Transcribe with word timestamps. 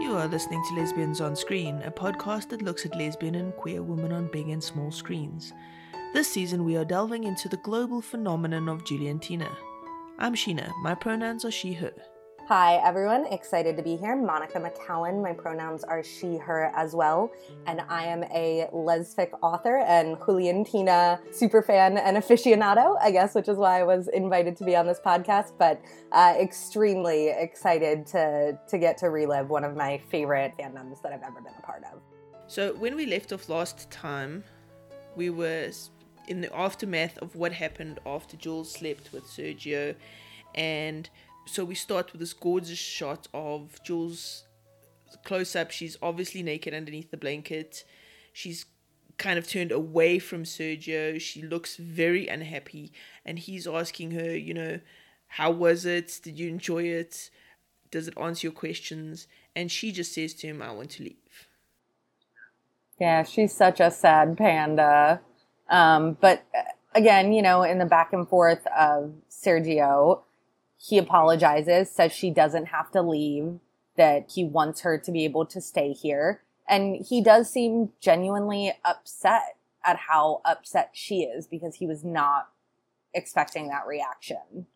You 0.00 0.16
are 0.16 0.28
listening 0.28 0.62
to 0.68 0.74
Lesbians 0.76 1.20
on 1.20 1.34
Screen, 1.34 1.82
a 1.82 1.90
podcast 1.90 2.50
that 2.50 2.62
looks 2.62 2.86
at 2.86 2.96
lesbian 2.96 3.34
and 3.34 3.52
queer 3.56 3.82
women 3.82 4.12
on 4.12 4.30
big 4.30 4.48
and 4.48 4.62
small 4.62 4.92
screens. 4.92 5.52
This 6.14 6.32
season, 6.32 6.64
we 6.64 6.76
are 6.76 6.84
delving 6.84 7.24
into 7.24 7.48
the 7.48 7.56
global 7.56 8.00
phenomenon 8.00 8.68
of 8.68 8.84
Juliantina. 8.84 9.48
I'm 10.20 10.36
Sheena. 10.36 10.70
My 10.82 10.94
pronouns 10.94 11.44
are 11.44 11.50
she, 11.50 11.72
her. 11.72 11.92
Hi, 12.48 12.76
everyone. 12.76 13.26
Excited 13.26 13.76
to 13.76 13.82
be 13.82 13.94
here. 13.94 14.16
Monica 14.16 14.58
McCallan. 14.58 15.22
My 15.22 15.34
pronouns 15.34 15.84
are 15.84 16.02
she, 16.02 16.38
her 16.38 16.72
as 16.74 16.94
well. 16.94 17.30
And 17.66 17.82
I 17.90 18.06
am 18.06 18.24
a 18.24 18.70
lesfic 18.72 19.28
author 19.42 19.80
and 19.80 20.16
Juliantina 20.16 21.20
superfan 21.30 22.00
and 22.02 22.16
aficionado, 22.16 22.96
I 23.02 23.10
guess, 23.10 23.34
which 23.34 23.48
is 23.48 23.58
why 23.58 23.80
I 23.80 23.82
was 23.82 24.08
invited 24.08 24.56
to 24.56 24.64
be 24.64 24.74
on 24.74 24.86
this 24.86 24.98
podcast. 24.98 25.52
But 25.58 25.82
uh, 26.10 26.36
extremely 26.40 27.28
excited 27.28 28.06
to, 28.06 28.58
to 28.66 28.78
get 28.78 28.96
to 28.96 29.10
relive 29.10 29.50
one 29.50 29.62
of 29.62 29.76
my 29.76 30.00
favorite 30.10 30.54
fandoms 30.58 31.02
that 31.02 31.12
I've 31.12 31.22
ever 31.22 31.42
been 31.42 31.52
a 31.58 31.62
part 31.66 31.82
of. 31.92 32.00
So, 32.46 32.72
when 32.76 32.96
we 32.96 33.04
left 33.04 33.30
off 33.30 33.50
last 33.50 33.90
time, 33.90 34.42
we 35.16 35.28
were 35.28 35.70
in 36.28 36.40
the 36.40 36.56
aftermath 36.56 37.18
of 37.18 37.36
what 37.36 37.52
happened 37.52 38.00
after 38.06 38.38
Jules 38.38 38.72
slept 38.72 39.12
with 39.12 39.24
Sergio 39.24 39.94
and 40.54 41.10
so 41.48 41.64
we 41.64 41.74
start 41.74 42.12
with 42.12 42.20
this 42.20 42.32
gorgeous 42.32 42.78
shot 42.78 43.28
of 43.32 43.82
Jules 43.84 44.44
close 45.24 45.56
up. 45.56 45.70
She's 45.70 45.96
obviously 46.02 46.42
naked 46.42 46.74
underneath 46.74 47.10
the 47.10 47.16
blanket. 47.16 47.84
She's 48.32 48.66
kind 49.16 49.38
of 49.38 49.48
turned 49.48 49.72
away 49.72 50.18
from 50.18 50.44
Sergio. 50.44 51.20
She 51.20 51.42
looks 51.42 51.76
very 51.76 52.28
unhappy, 52.28 52.92
and 53.24 53.38
he's 53.38 53.66
asking 53.66 54.12
her, 54.12 54.36
you 54.36 54.54
know, 54.54 54.80
how 55.26 55.50
was 55.50 55.84
it? 55.84 56.20
Did 56.22 56.38
you 56.38 56.48
enjoy 56.48 56.84
it? 56.84 57.30
Does 57.90 58.08
it 58.08 58.14
answer 58.18 58.46
your 58.46 58.52
questions? 58.52 59.26
And 59.56 59.70
she 59.70 59.92
just 59.92 60.14
says 60.14 60.34
to 60.34 60.46
him, 60.46 60.62
I 60.62 60.72
want 60.72 60.90
to 60.90 61.02
leave. 61.02 61.48
Yeah, 63.00 63.22
she's 63.24 63.52
such 63.52 63.80
a 63.80 63.90
sad 63.90 64.36
panda. 64.36 65.20
Um, 65.68 66.16
but 66.20 66.44
uh, 66.56 66.62
again, 66.94 67.32
you 67.32 67.42
know, 67.42 67.62
in 67.62 67.78
the 67.78 67.84
back 67.84 68.12
and 68.12 68.28
forth 68.28 68.66
of 68.76 69.12
Sergio, 69.30 70.22
he 70.78 70.96
apologizes, 70.96 71.90
says 71.90 72.12
she 72.12 72.30
doesn't 72.30 72.66
have 72.66 72.90
to 72.92 73.02
leave, 73.02 73.58
that 73.96 74.30
he 74.32 74.44
wants 74.44 74.82
her 74.82 74.96
to 74.98 75.12
be 75.12 75.24
able 75.24 75.44
to 75.46 75.60
stay 75.60 75.92
here. 75.92 76.42
And 76.68 77.04
he 77.04 77.22
does 77.22 77.50
seem 77.50 77.90
genuinely 78.00 78.72
upset 78.84 79.56
at 79.84 79.96
how 79.96 80.40
upset 80.44 80.90
she 80.92 81.22
is 81.22 81.46
because 81.46 81.76
he 81.76 81.86
was 81.86 82.04
not 82.04 82.48
expecting 83.14 83.68
that 83.68 83.86
reaction. 83.86 84.66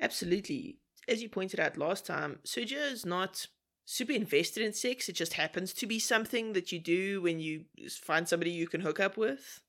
Absolutely. 0.00 0.78
As 1.08 1.22
you 1.22 1.28
pointed 1.28 1.58
out 1.58 1.76
last 1.76 2.06
time, 2.06 2.38
Sergio 2.44 2.90
is 2.92 3.04
not 3.04 3.46
super 3.84 4.12
invested 4.12 4.62
in 4.62 4.72
sex. 4.72 5.08
It 5.08 5.14
just 5.14 5.34
happens 5.34 5.72
to 5.74 5.86
be 5.86 5.98
something 5.98 6.52
that 6.52 6.72
you 6.72 6.78
do 6.78 7.20
when 7.22 7.40
you 7.40 7.64
find 7.90 8.28
somebody 8.28 8.50
you 8.50 8.68
can 8.68 8.80
hook 8.80 9.00
up 9.00 9.16
with. 9.16 9.60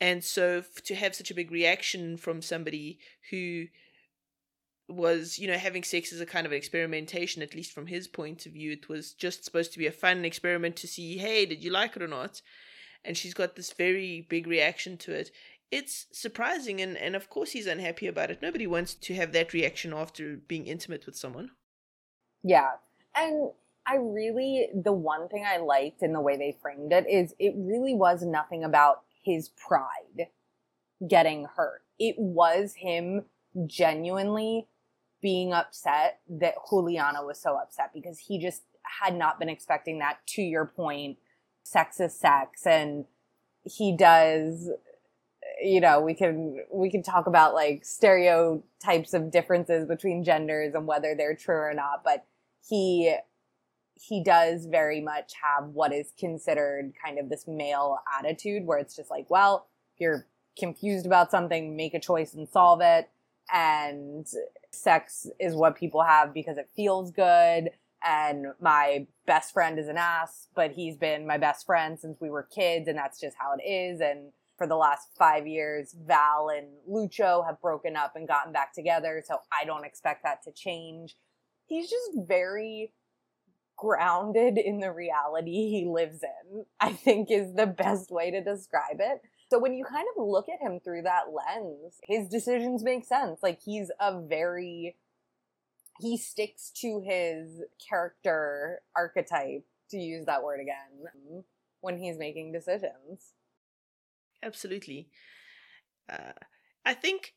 And 0.00 0.22
so 0.22 0.62
to 0.84 0.94
have 0.94 1.14
such 1.14 1.30
a 1.30 1.34
big 1.34 1.50
reaction 1.50 2.16
from 2.16 2.42
somebody 2.42 2.98
who 3.30 3.66
was 4.88 5.38
you 5.38 5.48
know 5.48 5.58
having 5.58 5.82
sex 5.82 6.12
as 6.12 6.20
a 6.20 6.26
kind 6.26 6.46
of 6.46 6.52
an 6.52 6.58
experimentation 6.58 7.42
at 7.42 7.54
least 7.54 7.72
from 7.72 7.86
his 7.86 8.06
point 8.06 8.46
of 8.46 8.52
view. 8.52 8.72
It 8.72 8.88
was 8.88 9.12
just 9.12 9.44
supposed 9.44 9.72
to 9.72 9.78
be 9.78 9.86
a 9.86 9.92
fun 9.92 10.24
experiment 10.24 10.76
to 10.76 10.86
see 10.86 11.18
hey 11.18 11.46
did 11.46 11.64
you 11.64 11.70
like 11.70 11.96
it 11.96 12.02
or 12.02 12.08
not? 12.08 12.42
And 13.04 13.16
she's 13.16 13.34
got 13.34 13.56
this 13.56 13.72
very 13.72 14.26
big 14.28 14.46
reaction 14.46 14.96
to 14.98 15.12
it. 15.12 15.30
It's 15.70 16.06
surprising 16.12 16.80
and 16.80 16.96
and 16.96 17.16
of 17.16 17.28
course 17.28 17.50
he's 17.50 17.66
unhappy 17.66 18.06
about 18.06 18.30
it. 18.30 18.42
Nobody 18.42 18.66
wants 18.66 18.94
to 18.94 19.14
have 19.14 19.32
that 19.32 19.52
reaction 19.52 19.92
after 19.92 20.36
being 20.36 20.66
intimate 20.66 21.06
with 21.06 21.16
someone. 21.16 21.50
Yeah. 22.42 22.72
And 23.16 23.50
i 23.88 23.96
really 23.96 24.68
the 24.74 24.92
one 24.92 25.28
thing 25.28 25.44
i 25.46 25.58
liked 25.58 26.02
in 26.02 26.12
the 26.12 26.20
way 26.20 26.36
they 26.36 26.56
framed 26.60 26.92
it 26.92 27.08
is 27.08 27.32
it 27.38 27.54
really 27.56 27.94
was 27.94 28.22
nothing 28.22 28.64
about 28.64 29.02
his 29.22 29.48
pride 29.50 30.28
getting 31.06 31.46
hurt. 31.56 31.82
It 31.98 32.14
was 32.18 32.74
him 32.74 33.24
genuinely 33.66 34.68
being 35.22 35.52
upset 35.52 36.20
that 36.28 36.54
Juliana 36.68 37.24
was 37.24 37.40
so 37.40 37.56
upset 37.56 37.90
because 37.94 38.18
he 38.18 38.38
just 38.38 38.62
had 39.00 39.16
not 39.16 39.38
been 39.38 39.48
expecting 39.48 39.98
that. 39.98 40.18
To 40.28 40.42
your 40.42 40.66
point, 40.66 41.18
sex 41.62 42.00
is 42.00 42.18
sex, 42.18 42.66
and 42.66 43.04
he 43.64 43.96
does. 43.96 44.70
You 45.62 45.80
know, 45.80 46.00
we 46.00 46.14
can 46.14 46.58
we 46.72 46.90
can 46.90 47.02
talk 47.02 47.26
about 47.26 47.54
like 47.54 47.84
stereotypes 47.84 49.14
of 49.14 49.30
differences 49.30 49.86
between 49.86 50.24
genders 50.24 50.74
and 50.74 50.86
whether 50.86 51.14
they're 51.14 51.36
true 51.36 51.56
or 51.56 51.74
not, 51.74 52.02
but 52.04 52.26
he 52.68 53.16
he 53.94 54.22
does 54.22 54.66
very 54.66 55.00
much 55.00 55.32
have 55.42 55.70
what 55.70 55.92
is 55.92 56.12
considered 56.18 56.92
kind 57.02 57.18
of 57.18 57.30
this 57.30 57.46
male 57.48 57.98
attitude 58.18 58.66
where 58.66 58.78
it's 58.78 58.94
just 58.94 59.10
like, 59.10 59.30
well, 59.30 59.68
if 59.94 60.00
you're 60.00 60.26
confused 60.58 61.06
about 61.06 61.30
something, 61.30 61.76
make 61.76 61.94
a 61.94 62.00
choice 62.00 62.34
and 62.34 62.48
solve 62.48 62.80
it. 62.82 63.08
And 63.52 64.26
sex 64.70 65.26
is 65.38 65.54
what 65.54 65.76
people 65.76 66.02
have 66.02 66.34
because 66.34 66.58
it 66.58 66.68
feels 66.74 67.10
good 67.10 67.70
and 68.06 68.46
my 68.60 69.06
best 69.26 69.52
friend 69.52 69.78
is 69.78 69.88
an 69.88 69.96
ass, 69.96 70.48
but 70.54 70.72
he's 70.72 70.96
been 70.96 71.26
my 71.26 71.38
best 71.38 71.66
friend 71.66 71.98
since 71.98 72.20
we 72.20 72.30
were 72.30 72.44
kids, 72.44 72.88
and 72.88 72.96
that's 72.96 73.20
just 73.20 73.36
how 73.38 73.54
it 73.58 73.68
is. 73.68 74.00
And 74.00 74.32
for 74.56 74.66
the 74.66 74.76
last 74.76 75.08
five 75.18 75.46
years, 75.46 75.94
Val 76.06 76.48
and 76.48 76.68
Lucho 76.88 77.44
have 77.46 77.60
broken 77.60 77.96
up 77.96 78.14
and 78.14 78.28
gotten 78.28 78.52
back 78.52 78.72
together, 78.72 79.22
so 79.26 79.38
I 79.52 79.64
don't 79.64 79.84
expect 79.84 80.22
that 80.22 80.42
to 80.44 80.52
change. 80.52 81.16
He's 81.66 81.90
just 81.90 82.10
very 82.28 82.92
grounded 83.76 84.56
in 84.56 84.80
the 84.80 84.92
reality 84.92 85.68
he 85.68 85.86
lives 85.86 86.22
in, 86.22 86.64
I 86.80 86.92
think 86.92 87.30
is 87.30 87.54
the 87.54 87.66
best 87.66 88.10
way 88.10 88.30
to 88.30 88.42
describe 88.42 89.00
it. 89.00 89.20
So 89.50 89.58
when 89.58 89.74
you 89.74 89.84
kind 89.84 90.06
of 90.16 90.24
look 90.26 90.46
at 90.48 90.60
him 90.60 90.80
through 90.80 91.02
that 91.02 91.26
lens, 91.32 92.00
his 92.02 92.28
decisions 92.28 92.82
make 92.82 93.04
sense. 93.04 93.40
Like 93.42 93.60
he's 93.62 93.90
a 94.00 94.20
very 94.20 94.96
he 96.00 96.18
sticks 96.18 96.70
to 96.82 97.00
his 97.00 97.62
character 97.88 98.80
archetype 98.94 99.64
to 99.90 99.96
use 99.96 100.26
that 100.26 100.42
word 100.42 100.60
again 100.60 101.44
when 101.80 101.98
he's 101.98 102.18
making 102.18 102.52
decisions. 102.52 103.32
Absolutely. 104.42 105.08
Uh, 106.10 106.32
I 106.84 106.94
think 106.94 107.34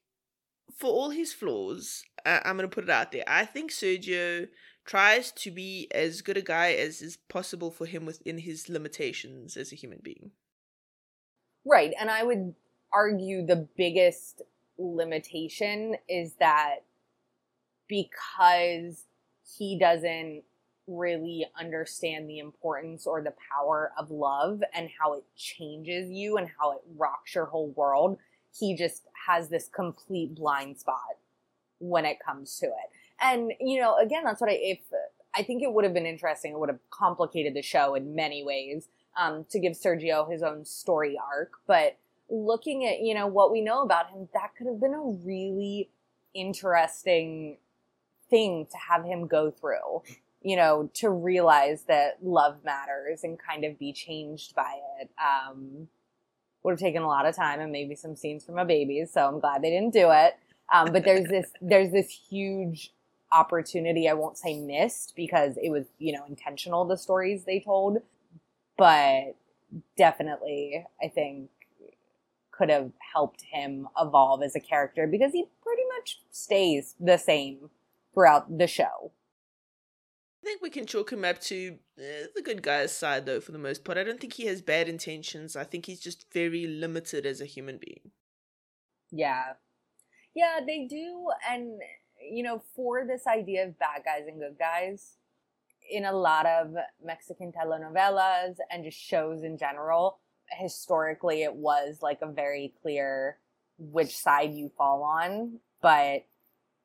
for 0.75 0.89
all 0.89 1.11
his 1.11 1.33
flaws, 1.33 2.03
uh, 2.25 2.39
I'm 2.43 2.57
going 2.57 2.69
to 2.69 2.73
put 2.73 2.83
it 2.83 2.89
out 2.89 3.11
there. 3.11 3.23
I 3.27 3.45
think 3.45 3.71
Sergio 3.71 4.47
tries 4.85 5.31
to 5.31 5.51
be 5.51 5.87
as 5.91 6.21
good 6.21 6.37
a 6.37 6.41
guy 6.41 6.73
as 6.73 7.01
is 7.01 7.17
possible 7.17 7.71
for 7.71 7.85
him 7.85 8.05
within 8.05 8.39
his 8.39 8.69
limitations 8.69 9.55
as 9.55 9.71
a 9.71 9.75
human 9.75 9.99
being. 10.03 10.31
Right. 11.69 11.93
And 11.99 12.09
I 12.09 12.23
would 12.23 12.55
argue 12.91 13.45
the 13.45 13.67
biggest 13.77 14.41
limitation 14.79 15.95
is 16.07 16.33
that 16.39 16.77
because 17.87 19.03
he 19.57 19.77
doesn't 19.77 20.43
really 20.87 21.45
understand 21.59 22.27
the 22.27 22.39
importance 22.39 23.05
or 23.05 23.21
the 23.21 23.33
power 23.55 23.91
of 23.99 24.09
love 24.09 24.63
and 24.73 24.89
how 24.99 25.13
it 25.13 25.23
changes 25.35 26.09
you 26.09 26.37
and 26.37 26.49
how 26.59 26.71
it 26.71 26.79
rocks 26.97 27.35
your 27.35 27.45
whole 27.45 27.69
world, 27.77 28.17
he 28.57 28.75
just 28.75 29.03
has 29.27 29.49
this 29.49 29.67
complete 29.67 30.33
blind 30.33 30.79
spot 30.79 31.17
when 31.77 32.03
it 32.03 32.17
comes 32.25 32.57
to 32.57 32.65
it. 32.65 32.89
And, 33.21 33.53
you 33.59 33.79
know, 33.79 33.95
again, 33.97 34.23
that's 34.23 34.41
what 34.41 34.49
I, 34.49 34.53
if, 34.53 34.79
I 35.35 35.43
think 35.43 35.61
it 35.61 35.71
would 35.71 35.83
have 35.83 35.93
been 35.93 36.07
interesting. 36.07 36.53
It 36.53 36.59
would 36.59 36.69
have 36.69 36.79
complicated 36.89 37.53
the 37.53 37.61
show 37.61 37.93
in 37.93 38.15
many 38.15 38.43
ways 38.43 38.87
um, 39.17 39.45
to 39.49 39.59
give 39.59 39.73
Sergio 39.73 40.29
his 40.29 40.43
own 40.43 40.65
story 40.65 41.17
arc. 41.31 41.53
But 41.67 41.97
looking 42.29 42.85
at, 42.85 43.01
you 43.01 43.13
know, 43.13 43.27
what 43.27 43.51
we 43.51 43.61
know 43.61 43.81
about 43.81 44.09
him, 44.11 44.27
that 44.33 44.51
could 44.57 44.67
have 44.67 44.79
been 44.79 44.93
a 44.93 45.25
really 45.25 45.89
interesting 46.33 47.57
thing 48.29 48.67
to 48.71 48.77
have 48.77 49.03
him 49.03 49.27
go 49.27 49.51
through, 49.51 50.03
you 50.41 50.55
know, 50.55 50.89
to 50.95 51.09
realize 51.09 51.83
that 51.83 52.23
love 52.23 52.63
matters 52.63 53.23
and 53.23 53.37
kind 53.39 53.65
of 53.65 53.79
be 53.79 53.91
changed 53.91 54.55
by 54.55 54.75
it. 54.99 55.09
Um, 55.19 55.87
would 56.63 56.71
have 56.71 56.79
taken 56.79 57.01
a 57.01 57.07
lot 57.07 57.25
of 57.25 57.35
time 57.35 57.59
and 57.59 57.71
maybe 57.71 57.95
some 57.95 58.15
scenes 58.15 58.43
from 58.43 58.57
a 58.57 58.65
baby. 58.65 59.05
So 59.05 59.25
I'm 59.25 59.39
glad 59.39 59.61
they 59.61 59.69
didn't 59.69 59.93
do 59.93 60.09
it. 60.11 60.35
Um, 60.73 60.91
but 60.91 61.03
there's 61.03 61.27
this, 61.27 61.51
there's 61.61 61.91
this 61.91 62.09
huge 62.09 62.93
opportunity. 63.31 64.09
I 64.09 64.13
won't 64.13 64.37
say 64.37 64.59
missed 64.59 65.13
because 65.15 65.55
it 65.61 65.69
was, 65.69 65.85
you 65.99 66.13
know, 66.13 66.25
intentional, 66.27 66.85
the 66.85 66.97
stories 66.97 67.43
they 67.45 67.59
told, 67.59 67.99
but 68.79 69.35
definitely 69.95 70.85
I 71.01 71.09
think 71.09 71.49
could 72.51 72.69
have 72.69 72.91
helped 73.13 73.43
him 73.51 73.87
evolve 73.97 74.43
as 74.43 74.55
a 74.55 74.59
character 74.59 75.07
because 75.07 75.31
he 75.31 75.45
pretty 75.63 75.83
much 75.97 76.21
stays 76.31 76.95
the 76.99 77.17
same 77.17 77.69
throughout 78.13 78.57
the 78.57 78.67
show. 78.67 79.11
I 80.41 80.45
think 80.45 80.61
we 80.61 80.69
can 80.69 80.85
chalk 80.85 81.11
him 81.11 81.25
up 81.25 81.39
to 81.41 81.77
uh, 81.97 82.27
the 82.35 82.41
good 82.41 82.63
guy's 82.63 82.95
side, 82.95 83.25
though, 83.25 83.41
for 83.41 83.51
the 83.51 83.59
most 83.59 83.83
part. 83.83 83.97
I 83.97 84.03
don't 84.03 84.19
think 84.19 84.33
he 84.33 84.45
has 84.45 84.61
bad 84.61 84.87
intentions. 84.87 85.55
I 85.55 85.65
think 85.65 85.85
he's 85.85 85.99
just 85.99 86.25
very 86.33 86.65
limited 86.65 87.25
as 87.25 87.41
a 87.41 87.45
human 87.45 87.77
being. 87.77 88.11
Yeah. 89.11 89.53
Yeah, 90.33 90.59
they 90.65 90.85
do. 90.85 91.27
And, 91.49 91.79
you 92.21 92.43
know, 92.43 92.61
for 92.75 93.05
this 93.05 93.27
idea 93.27 93.67
of 93.67 93.79
bad 93.79 94.03
guys 94.05 94.27
and 94.27 94.39
good 94.39 94.57
guys, 94.57 95.17
in 95.89 96.05
a 96.05 96.13
lot 96.13 96.45
of 96.45 96.75
Mexican 97.03 97.51
telenovelas 97.51 98.55
and 98.71 98.83
just 98.83 98.99
shows 98.99 99.43
in 99.43 99.57
general, 99.57 100.19
historically 100.51 101.43
it 101.43 101.53
was 101.53 101.99
like 102.01 102.19
a 102.21 102.31
very 102.31 102.73
clear 102.81 103.37
which 103.77 104.17
side 104.17 104.53
you 104.53 104.71
fall 104.77 105.03
on, 105.03 105.59
but 105.81 106.25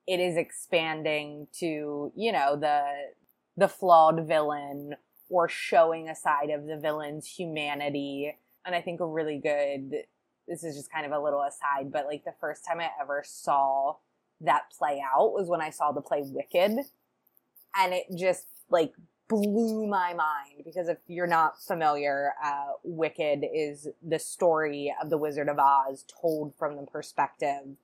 it 0.07 0.21
is 0.21 0.37
expanding 0.37 1.47
to, 1.59 2.13
you 2.15 2.33
know, 2.33 2.57
the 2.57 2.83
the 3.57 3.69
flawed 3.69 4.27
villain 4.27 4.97
or 5.29 5.49
showing 5.49 6.09
a 6.09 6.15
side 6.15 6.51
of 6.51 6.67
the 6.67 6.77
villain's 6.77 7.27
humanity. 7.27 8.37
And 8.67 8.75
I 8.75 8.81
think 8.81 9.01
a 9.01 9.07
really 9.07 9.39
good 9.39 10.05
this 10.47 10.63
is 10.63 10.77
just 10.77 10.93
kind 10.93 11.07
of 11.07 11.13
a 11.13 11.23
little 11.23 11.43
aside, 11.43 11.91
but 11.91 12.07
like 12.07 12.25
the 12.25 12.35
first 12.39 12.65
time 12.67 12.81
I 12.81 12.91
ever 13.01 13.23
saw 13.27 13.97
that 14.41 14.71
play 14.77 15.03
out 15.03 15.33
was 15.33 15.49
when 15.49 15.63
I 15.63 15.71
saw 15.71 15.93
the 15.93 16.03
play 16.03 16.23
Wicked. 16.23 16.85
And 17.77 17.93
it 17.93 18.05
just 18.15 18.47
like 18.71 18.93
blew 19.29 19.87
my 19.87 20.13
mind 20.15 20.63
because 20.65 20.89
if 20.89 20.99
you're 21.07 21.27
not 21.27 21.61
familiar, 21.61 22.33
uh, 22.43 22.73
Wicked 22.83 23.45
is 23.55 23.89
the 24.07 24.19
story 24.19 24.95
of 25.03 25.11
the 25.11 25.19
Wizard 25.19 25.49
of 25.49 25.59
Oz 25.59 26.05
told 26.21 26.55
from 26.59 26.77
the 26.77 26.87
perspective 26.87 27.77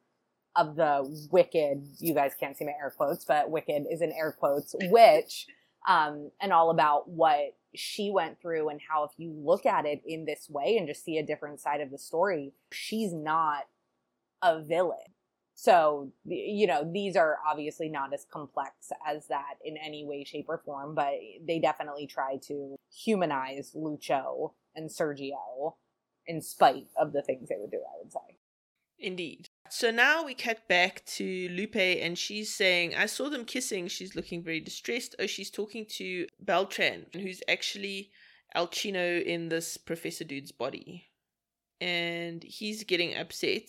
of 0.57 0.77
the 0.77 1.29
Wicked. 1.31 1.87
You 1.99 2.15
guys 2.15 2.33
can't 2.39 2.57
see 2.57 2.65
my 2.65 2.73
air 2.73 2.93
quotes, 2.95 3.25
but 3.25 3.51
Wicked 3.51 3.85
is 3.91 4.03
in 4.03 4.13
air 4.13 4.33
quotes, 4.33 4.75
which, 4.91 5.47
um, 5.89 6.31
and 6.41 6.53
all 6.53 6.71
about 6.71 7.09
what 7.09 7.57
she 7.75 8.11
went 8.11 8.41
through 8.41 8.69
and 8.69 8.81
how 8.89 9.05
if 9.05 9.13
you 9.17 9.33
look 9.33 9.65
at 9.65 9.87
it 9.87 10.03
in 10.05 10.25
this 10.25 10.49
way 10.51 10.77
and 10.77 10.89
just 10.89 11.05
see 11.05 11.19
a 11.19 11.27
different 11.27 11.61
side 11.61 11.81
of 11.81 11.91
the 11.91 11.99
story, 11.99 12.53
she's 12.73 13.13
not 13.13 13.65
a 14.43 14.61
villain. 14.61 14.99
So, 15.63 16.11
you 16.25 16.67
know, 16.67 16.91
these 16.91 17.17
are 17.17 17.37
obviously 17.47 17.91
not 17.91 18.15
as 18.15 18.25
complex 18.33 18.73
as 19.07 19.27
that 19.27 19.57
in 19.63 19.77
any 19.77 20.07
way, 20.07 20.25
shape, 20.25 20.47
or 20.49 20.63
form, 20.65 20.95
but 20.95 21.13
they 21.47 21.59
definitely 21.59 22.07
try 22.07 22.39
to 22.47 22.77
humanize 22.91 23.77
Lucho 23.77 24.55
and 24.75 24.89
Sergio 24.89 25.75
in 26.27 26.41
spite 26.41 26.87
of 26.99 27.13
the 27.13 27.21
things 27.21 27.51
they 27.51 27.57
would 27.59 27.71
do, 27.71 27.77
I 27.77 27.99
would 28.03 28.11
say. 28.11 28.39
Indeed. 28.99 29.49
So 29.69 29.91
now 29.91 30.25
we 30.25 30.33
cut 30.33 30.67
back 30.67 31.05
to 31.17 31.51
Lupe 31.51 31.77
and 31.77 32.17
she's 32.17 32.57
saying, 32.57 32.95
I 32.95 33.05
saw 33.05 33.29
them 33.29 33.45
kissing. 33.45 33.87
She's 33.89 34.17
looking 34.17 34.43
very 34.43 34.61
distressed. 34.61 35.15
Oh, 35.19 35.27
she's 35.27 35.51
talking 35.51 35.85
to 35.97 36.27
Beltran, 36.41 37.05
who's 37.13 37.43
actually 37.49 38.13
El 38.55 38.69
Chino 38.69 39.19
in 39.19 39.51
this 39.51 39.77
professor 39.77 40.25
dude's 40.25 40.53
body. 40.53 41.11
And 41.83 42.43
he's 42.43 42.83
getting 42.85 43.15
upset 43.15 43.69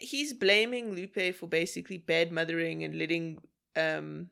he's 0.00 0.32
blaming 0.32 0.94
Lupe 0.94 1.34
for 1.36 1.46
basically 1.46 1.98
bad 1.98 2.32
mothering 2.32 2.82
and 2.82 2.98
letting 2.98 3.38
um 3.76 4.30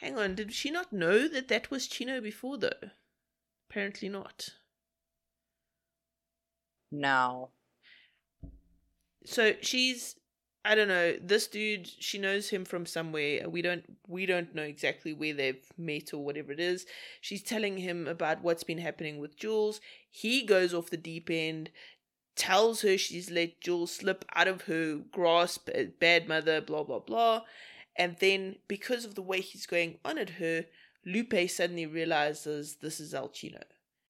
Hang 0.00 0.18
on, 0.18 0.34
did 0.34 0.54
she 0.54 0.70
not 0.70 0.94
know 0.94 1.28
that 1.28 1.48
that 1.48 1.70
was 1.70 1.86
Chino 1.86 2.22
before 2.22 2.56
though? 2.56 2.90
Apparently 3.68 4.08
not. 4.08 4.54
No. 6.90 7.50
So 9.24 9.54
she's 9.60 10.16
I 10.64 10.74
don't 10.74 10.88
know. 10.88 11.16
This 11.22 11.46
dude, 11.46 11.86
she 11.86 12.18
knows 12.18 12.50
him 12.50 12.64
from 12.66 12.84
somewhere. 12.84 13.48
We 13.48 13.62
don't 13.62 13.84
we 14.06 14.26
don't 14.26 14.54
know 14.54 14.62
exactly 14.62 15.14
where 15.14 15.32
they've 15.32 15.64
met 15.78 16.12
or 16.12 16.22
whatever 16.22 16.52
it 16.52 16.60
is. 16.60 16.84
She's 17.20 17.42
telling 17.42 17.78
him 17.78 18.06
about 18.06 18.42
what's 18.42 18.64
been 18.64 18.78
happening 18.78 19.18
with 19.18 19.38
Jules. 19.38 19.80
He 20.10 20.44
goes 20.44 20.74
off 20.74 20.90
the 20.90 20.98
deep 20.98 21.30
end, 21.30 21.70
tells 22.36 22.82
her 22.82 22.98
she's 22.98 23.30
let 23.30 23.60
Jules 23.60 23.92
slip 23.92 24.24
out 24.34 24.48
of 24.48 24.62
her 24.62 25.00
grasp, 25.10 25.70
eh, 25.72 25.86
bad 25.98 26.28
mother, 26.28 26.60
blah 26.60 26.84
blah 26.84 26.98
blah. 26.98 27.42
And 27.96 28.16
then 28.20 28.56
because 28.68 29.06
of 29.06 29.14
the 29.14 29.22
way 29.22 29.40
he's 29.40 29.66
going 29.66 29.98
on 30.04 30.18
at 30.18 30.30
her, 30.30 30.66
Lupe 31.06 31.48
suddenly 31.48 31.86
realizes 31.86 32.76
this 32.82 33.00
is 33.00 33.14
El 33.14 33.30
Chino. 33.30 33.60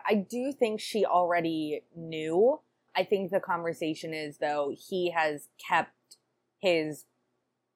I 0.05 0.14
do 0.14 0.53
think 0.53 0.81
she 0.81 1.05
already 1.05 1.82
knew. 1.94 2.61
I 2.96 3.05
think 3.05 3.31
the 3.31 3.38
conversation 3.38 4.12
is 4.12 4.38
though 4.38 4.75
he 4.76 5.12
has 5.12 5.46
kept 5.64 5.93
his 6.60 7.04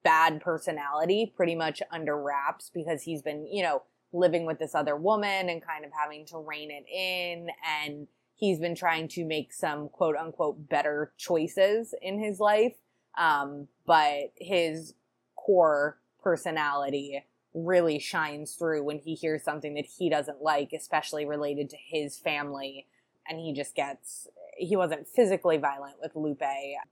bad 0.02 0.40
personality 0.40 1.32
pretty 1.34 1.54
much 1.54 1.82
under 1.90 2.16
wraps 2.16 2.70
because 2.72 3.02
he's 3.02 3.22
been, 3.22 3.46
you 3.50 3.62
know, 3.62 3.82
living 4.12 4.46
with 4.46 4.58
this 4.58 4.74
other 4.74 4.96
woman 4.96 5.48
and 5.48 5.66
kind 5.66 5.84
of 5.84 5.90
having 5.98 6.24
to 6.26 6.38
rein 6.38 6.70
it 6.70 6.84
in. 6.88 7.48
And 7.82 8.06
he's 8.36 8.60
been 8.60 8.74
trying 8.74 9.08
to 9.08 9.24
make 9.24 9.52
some 9.52 9.88
quote 9.88 10.16
unquote 10.16 10.68
better 10.68 11.12
choices 11.16 11.94
in 12.00 12.22
his 12.22 12.38
life. 12.38 12.76
Um, 13.18 13.68
but 13.86 14.32
his 14.36 14.94
core 15.36 15.98
personality 16.22 17.24
really 17.54 17.98
shines 17.98 18.54
through 18.54 18.82
when 18.82 18.98
he 18.98 19.14
hears 19.14 19.42
something 19.42 19.74
that 19.74 19.86
he 19.98 20.10
doesn't 20.10 20.42
like, 20.42 20.72
especially 20.72 21.24
related 21.24 21.70
to 21.70 21.76
his 21.76 22.18
family. 22.18 22.86
And 23.28 23.38
he 23.38 23.54
just 23.54 23.74
gets, 23.74 24.26
he 24.56 24.76
wasn't 24.76 25.08
physically 25.08 25.56
violent 25.56 25.94
with 26.02 26.16
Lupe, 26.16 26.42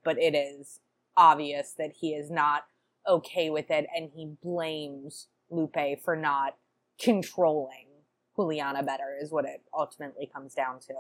but 0.04 0.18
it 0.18 0.34
is 0.34 0.80
obvious 1.17 1.75
that 1.79 1.93
he 2.00 2.14
is 2.14 2.31
not 2.31 2.64
okay 3.09 3.50
with 3.50 3.70
it 3.70 3.87
and 3.94 4.11
he 4.14 4.35
blames 4.43 5.29
Lupe 5.50 6.00
for 6.03 6.17
not 6.17 6.56
controlling 7.00 7.93
Juliana 8.37 8.82
better 8.82 9.17
is 9.20 9.31
what 9.31 9.44
it 9.44 9.62
ultimately 9.76 10.29
comes 10.32 10.55
down 10.55 10.81
to. 10.81 10.94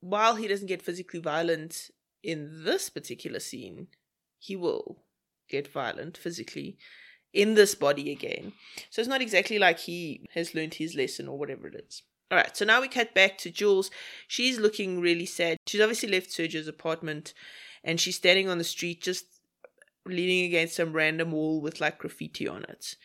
While 0.00 0.36
he 0.36 0.48
doesn't 0.48 0.66
get 0.66 0.82
physically 0.82 1.20
violent 1.20 1.90
in 2.22 2.64
this 2.64 2.90
particular 2.90 3.40
scene, 3.40 3.88
he 4.38 4.56
will 4.56 5.02
get 5.48 5.68
violent 5.68 6.16
physically 6.16 6.78
in 7.32 7.54
this 7.54 7.74
body 7.74 8.10
again. 8.10 8.52
So 8.90 9.00
it's 9.00 9.08
not 9.08 9.22
exactly 9.22 9.58
like 9.58 9.78
he 9.78 10.26
has 10.34 10.54
learned 10.54 10.74
his 10.74 10.94
lesson 10.94 11.28
or 11.28 11.38
whatever 11.38 11.68
it 11.68 11.84
is. 11.86 12.02
All 12.30 12.38
right, 12.38 12.56
so 12.56 12.64
now 12.64 12.80
we 12.80 12.88
cut 12.88 13.12
back 13.12 13.38
to 13.38 13.50
Jules. 13.50 13.90
She's 14.28 14.58
looking 14.58 15.00
really 15.00 15.26
sad. 15.26 15.58
She's 15.66 15.80
obviously 15.80 16.08
left 16.08 16.30
Sergio's 16.30 16.68
apartment 16.68 17.34
and 17.84 18.00
she's 18.00 18.16
standing 18.16 18.48
on 18.48 18.58
the 18.58 18.64
street 18.64 19.02
just 19.02 19.26
leaning 20.06 20.44
against 20.46 20.76
some 20.76 20.92
random 20.92 21.32
wall 21.32 21.60
with 21.60 21.80
like 21.80 21.98
graffiti 21.98 22.48
on 22.48 22.64
it. 22.64 22.96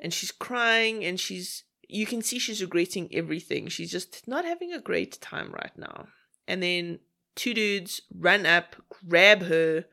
And 0.00 0.12
she's 0.12 0.32
crying 0.32 1.04
and 1.04 1.18
she's 1.18 1.64
you 1.88 2.06
can 2.06 2.22
see 2.22 2.38
she's 2.38 2.62
regretting 2.62 3.08
everything. 3.12 3.68
She's 3.68 3.90
just 3.90 4.26
not 4.26 4.44
having 4.44 4.72
a 4.72 4.80
great 4.80 5.20
time 5.20 5.52
right 5.52 5.76
now. 5.76 6.08
And 6.48 6.62
then 6.62 7.00
two 7.34 7.54
dudes 7.54 8.00
run 8.14 8.46
up, 8.46 8.76
grab 9.08 9.42
her, 9.42 9.84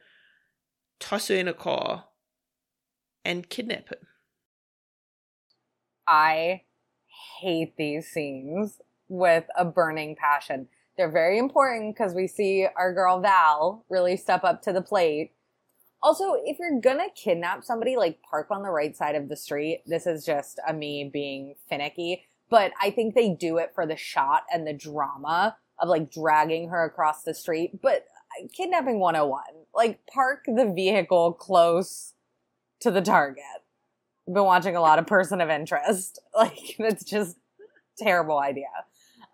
toss 0.99 1.27
her 1.27 1.35
in 1.35 1.47
a 1.47 1.53
car, 1.53 2.05
and 3.23 3.49
kidnap 3.49 3.89
her. 3.89 3.97
I 6.07 6.63
hate 7.39 7.75
these 7.77 8.07
scenes 8.07 8.79
with 9.07 9.45
a 9.57 9.65
burning 9.65 10.15
passion. 10.15 10.67
They're 10.97 11.11
very 11.11 11.37
important 11.37 11.95
because 11.95 12.13
we 12.13 12.27
see 12.27 12.67
our 12.75 12.93
girl 12.93 13.19
Val 13.19 13.85
really 13.89 14.17
step 14.17 14.43
up 14.43 14.61
to 14.63 14.73
the 14.73 14.81
plate. 14.81 15.31
Also, 16.03 16.33
if 16.45 16.57
you're 16.59 16.79
gonna 16.81 17.09
kidnap 17.15 17.63
somebody, 17.63 17.95
like 17.95 18.21
park 18.21 18.47
on 18.51 18.63
the 18.63 18.69
right 18.69 18.95
side 18.95 19.15
of 19.15 19.29
the 19.29 19.37
street. 19.37 19.83
This 19.85 20.07
is 20.07 20.25
just 20.25 20.59
a 20.67 20.73
me 20.73 21.09
being 21.11 21.55
finicky, 21.69 22.23
but 22.49 22.71
I 22.81 22.91
think 22.91 23.15
they 23.15 23.29
do 23.29 23.57
it 23.57 23.71
for 23.73 23.85
the 23.85 23.95
shot 23.95 24.43
and 24.51 24.67
the 24.67 24.73
drama 24.73 25.55
of 25.79 25.89
like 25.89 26.11
dragging 26.11 26.69
her 26.69 26.83
across 26.83 27.23
the 27.23 27.33
street. 27.33 27.81
But 27.81 28.05
uh, 28.39 28.47
kidnapping 28.55 28.99
101, 28.99 29.43
like 29.73 30.05
park 30.07 30.43
the 30.45 30.71
vehicle 30.73 31.33
close 31.33 32.13
to 32.81 32.91
the 32.91 33.01
target. 33.01 33.43
I've 34.27 34.33
been 34.33 34.43
watching 34.43 34.75
a 34.75 34.81
lot 34.81 34.99
of 34.99 35.07
Person 35.07 35.41
of 35.41 35.49
Interest. 35.49 36.19
Like, 36.33 36.75
that's 36.79 37.03
just 37.03 37.37
terrible 37.97 38.39
idea. 38.39 38.67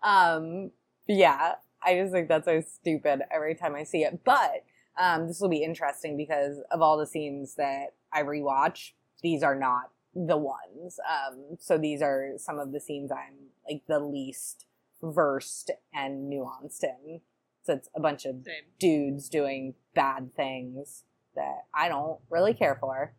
Um, 0.02 0.72
yeah, 1.08 1.54
I 1.82 1.96
just 1.96 2.12
think 2.12 2.28
that's 2.28 2.44
so 2.44 2.60
stupid 2.60 3.22
every 3.30 3.54
time 3.54 3.74
I 3.74 3.84
see 3.84 4.02
it. 4.02 4.20
But 4.24 4.64
um, 5.00 5.26
this 5.26 5.40
will 5.40 5.48
be 5.48 5.62
interesting 5.62 6.16
because 6.16 6.58
of 6.70 6.82
all 6.82 6.98
the 6.98 7.06
scenes 7.06 7.54
that 7.54 7.94
I 8.12 8.22
rewatch, 8.22 8.92
these 9.22 9.42
are 9.42 9.54
not 9.54 9.90
the 10.14 10.36
ones. 10.36 10.98
Um, 11.08 11.56
so 11.58 11.78
these 11.78 12.02
are 12.02 12.32
some 12.36 12.58
of 12.58 12.72
the 12.72 12.80
scenes 12.80 13.10
I'm 13.10 13.48
like 13.68 13.82
the 13.88 14.00
least 14.00 14.66
versed 15.02 15.70
and 15.94 16.32
nuanced 16.32 16.84
in. 16.84 17.20
So 17.62 17.74
it's 17.74 17.88
a 17.94 18.00
bunch 18.00 18.24
of 18.24 18.36
Same. 18.44 18.64
dudes 18.78 19.28
doing 19.28 19.74
bad 19.94 20.34
things 20.34 21.04
that 21.34 21.66
I 21.74 21.88
don't 21.88 22.18
really 22.30 22.54
care 22.54 22.76
for. 22.80 23.14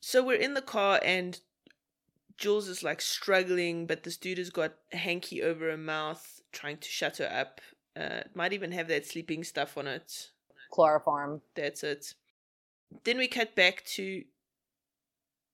So 0.00 0.24
we're 0.24 0.38
in 0.38 0.54
the 0.54 0.62
car 0.62 0.98
and 1.04 1.38
Jules 2.38 2.68
is 2.68 2.82
like 2.82 3.00
struggling, 3.00 3.86
but 3.86 4.02
this 4.02 4.16
dude 4.16 4.38
has 4.38 4.50
got 4.50 4.74
a 4.92 4.96
hanky 4.96 5.42
over 5.42 5.70
her 5.70 5.76
mouth 5.76 6.40
trying 6.52 6.78
to 6.78 6.88
shut 6.88 7.18
her 7.18 7.30
up. 7.32 7.60
Uh, 7.96 8.20
it 8.24 8.30
might 8.34 8.52
even 8.52 8.72
have 8.72 8.88
that 8.88 9.06
sleeping 9.06 9.44
stuff 9.44 9.76
on 9.76 9.86
it. 9.86 10.30
Chloroform. 10.70 11.42
That's 11.54 11.82
it. 11.84 12.14
Then 13.04 13.18
we 13.18 13.28
cut 13.28 13.54
back 13.54 13.84
to 13.96 14.24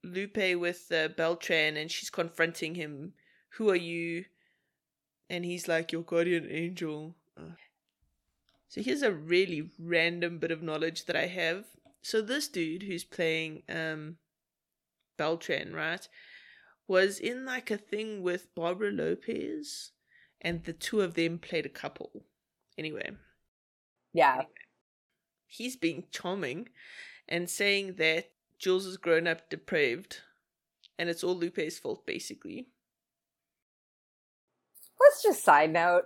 Lupe 0.04 0.56
with 0.56 0.90
uh, 0.92 1.08
Beltran, 1.08 1.76
and 1.76 1.90
she's 1.90 2.10
confronting 2.10 2.74
him. 2.74 3.12
Who 3.50 3.70
are 3.70 3.76
you? 3.76 4.24
And 5.28 5.44
he's 5.44 5.68
like, 5.68 5.92
Your 5.92 6.02
guardian 6.02 6.48
angel. 6.50 7.14
Uh. 7.36 7.56
So 8.68 8.82
here's 8.82 9.02
a 9.02 9.12
really 9.12 9.70
random 9.78 10.38
bit 10.38 10.50
of 10.50 10.62
knowledge 10.62 11.06
that 11.06 11.16
I 11.16 11.26
have. 11.26 11.64
So 12.02 12.20
this 12.20 12.48
dude 12.48 12.84
who's 12.84 13.04
playing 13.04 13.62
um 13.68 14.18
Beltran, 15.16 15.74
right, 15.74 16.06
was 16.88 17.20
in 17.20 17.44
like 17.44 17.70
a 17.70 17.76
thing 17.76 18.22
with 18.22 18.52
Barbara 18.54 18.90
Lopez, 18.90 19.92
and 20.40 20.64
the 20.64 20.72
two 20.72 21.00
of 21.02 21.14
them 21.14 21.38
played 21.38 21.66
a 21.66 21.70
couple. 21.70 22.24
Anyway, 22.76 23.10
Yeah. 24.12 24.44
he's 25.46 25.76
being 25.76 26.06
charming 26.10 26.68
and 27.28 27.48
saying 27.50 27.94
that 27.96 28.30
Jules 28.58 28.86
has 28.86 28.96
grown 28.96 29.26
up 29.26 29.50
depraved, 29.50 30.22
and 30.98 31.08
it's 31.08 31.22
all 31.22 31.36
Lupe's 31.36 31.78
fault, 31.78 32.06
basically. 32.06 32.68
Let's 35.00 35.22
just 35.22 35.44
side 35.44 35.72
note. 35.72 36.04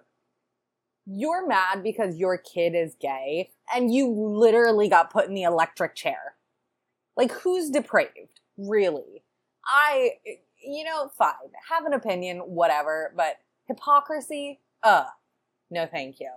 You're 1.06 1.46
mad 1.46 1.82
because 1.82 2.16
your 2.16 2.36
kid 2.38 2.74
is 2.74 2.94
gay 3.00 3.50
and 3.74 3.92
you 3.92 4.08
literally 4.08 4.88
got 4.88 5.10
put 5.10 5.26
in 5.26 5.34
the 5.34 5.42
electric 5.42 5.94
chair. 5.94 6.36
Like, 7.16 7.32
who's 7.32 7.70
depraved? 7.70 8.40
Really? 8.56 9.24
I, 9.64 10.12
you 10.64 10.84
know, 10.84 11.08
fine. 11.16 11.32
Have 11.68 11.84
an 11.84 11.92
opinion, 11.92 12.38
whatever, 12.38 13.12
but 13.16 13.38
hypocrisy? 13.66 14.60
Uh, 14.82 15.04
no 15.70 15.86
thank 15.86 16.20
you. 16.20 16.30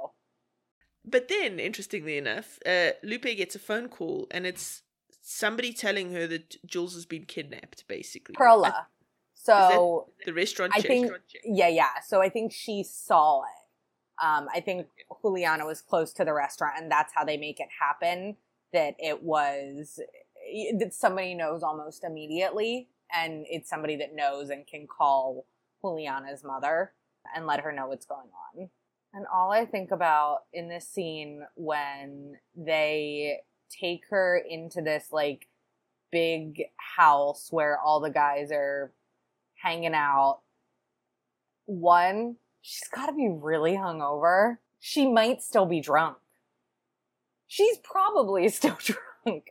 But 1.03 1.27
then, 1.27 1.59
interestingly 1.59 2.17
enough, 2.17 2.57
uh, 2.65 2.91
Lupe 3.03 3.23
gets 3.23 3.55
a 3.55 3.59
phone 3.59 3.89
call, 3.89 4.27
and 4.31 4.47
it's 4.47 4.81
somebody 5.21 5.71
telling 5.73 6.11
her 6.13 6.25
that 6.27 6.55
Jules 6.65 6.95
has 6.95 7.05
been 7.05 7.25
kidnapped, 7.25 7.87
basically. 7.87 8.35
Perla. 8.35 8.87
So, 9.33 10.07
The 10.25 10.33
restaurant 10.33 10.73
I 10.75 10.79
chick. 10.79 10.87
think, 10.87 11.11
yeah, 11.43 11.67
yeah. 11.67 11.99
So 12.07 12.21
I 12.21 12.29
think 12.29 12.51
she 12.51 12.83
saw 12.83 13.41
it. 13.43 14.25
Um, 14.25 14.47
I 14.53 14.59
think 14.59 14.87
Juliana 15.21 15.65
was 15.65 15.81
close 15.81 16.13
to 16.13 16.25
the 16.25 16.33
restaurant, 16.33 16.75
and 16.81 16.91
that's 16.91 17.13
how 17.13 17.23
they 17.23 17.37
make 17.37 17.59
it 17.59 17.67
happen. 17.79 18.37
That 18.73 18.95
it 18.97 19.21
was 19.21 19.99
that 20.79 20.93
somebody 20.93 21.35
knows 21.35 21.61
almost 21.63 22.03
immediately, 22.03 22.89
and 23.13 23.45
it's 23.49 23.69
somebody 23.69 23.95
that 23.97 24.15
knows 24.15 24.49
and 24.49 24.65
can 24.67 24.87
call 24.87 25.45
Juliana's 25.81 26.43
mother 26.43 26.93
and 27.35 27.45
let 27.45 27.61
her 27.61 27.71
know 27.71 27.87
what's 27.87 28.05
going 28.05 28.29
on. 28.57 28.69
And 29.13 29.25
all 29.33 29.51
I 29.51 29.65
think 29.65 29.91
about 29.91 30.39
in 30.53 30.67
this 30.67 30.87
scene 30.87 31.43
when 31.55 32.33
they 32.55 33.39
take 33.69 34.03
her 34.09 34.37
into 34.37 34.81
this 34.81 35.07
like 35.11 35.47
big 36.11 36.63
house 36.97 37.47
where 37.51 37.79
all 37.79 37.99
the 37.99 38.09
guys 38.09 38.51
are 38.51 38.91
hanging 39.55 39.93
out. 39.93 40.41
One, 41.65 42.35
she's 42.61 42.87
got 42.93 43.07
to 43.07 43.13
be 43.13 43.29
really 43.29 43.73
hungover. 43.73 44.57
She 44.79 45.09
might 45.09 45.41
still 45.41 45.65
be 45.65 45.81
drunk. 45.81 46.17
She's 47.47 47.77
probably 47.77 48.47
still 48.49 48.77
drunk 48.79 49.45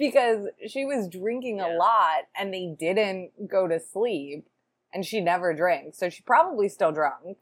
because 0.00 0.48
she 0.66 0.84
was 0.84 1.08
drinking 1.08 1.58
Yeah. 1.58 1.68
a 1.68 1.76
lot 1.76 2.26
and 2.36 2.52
they 2.52 2.74
didn't 2.76 3.48
go 3.48 3.68
to 3.68 3.78
sleep 3.78 4.48
and 4.92 5.06
she 5.06 5.20
never 5.20 5.54
drinks. 5.54 5.98
So 5.98 6.08
she's 6.08 6.24
probably 6.24 6.68
still 6.68 6.90
drunk 6.90 7.38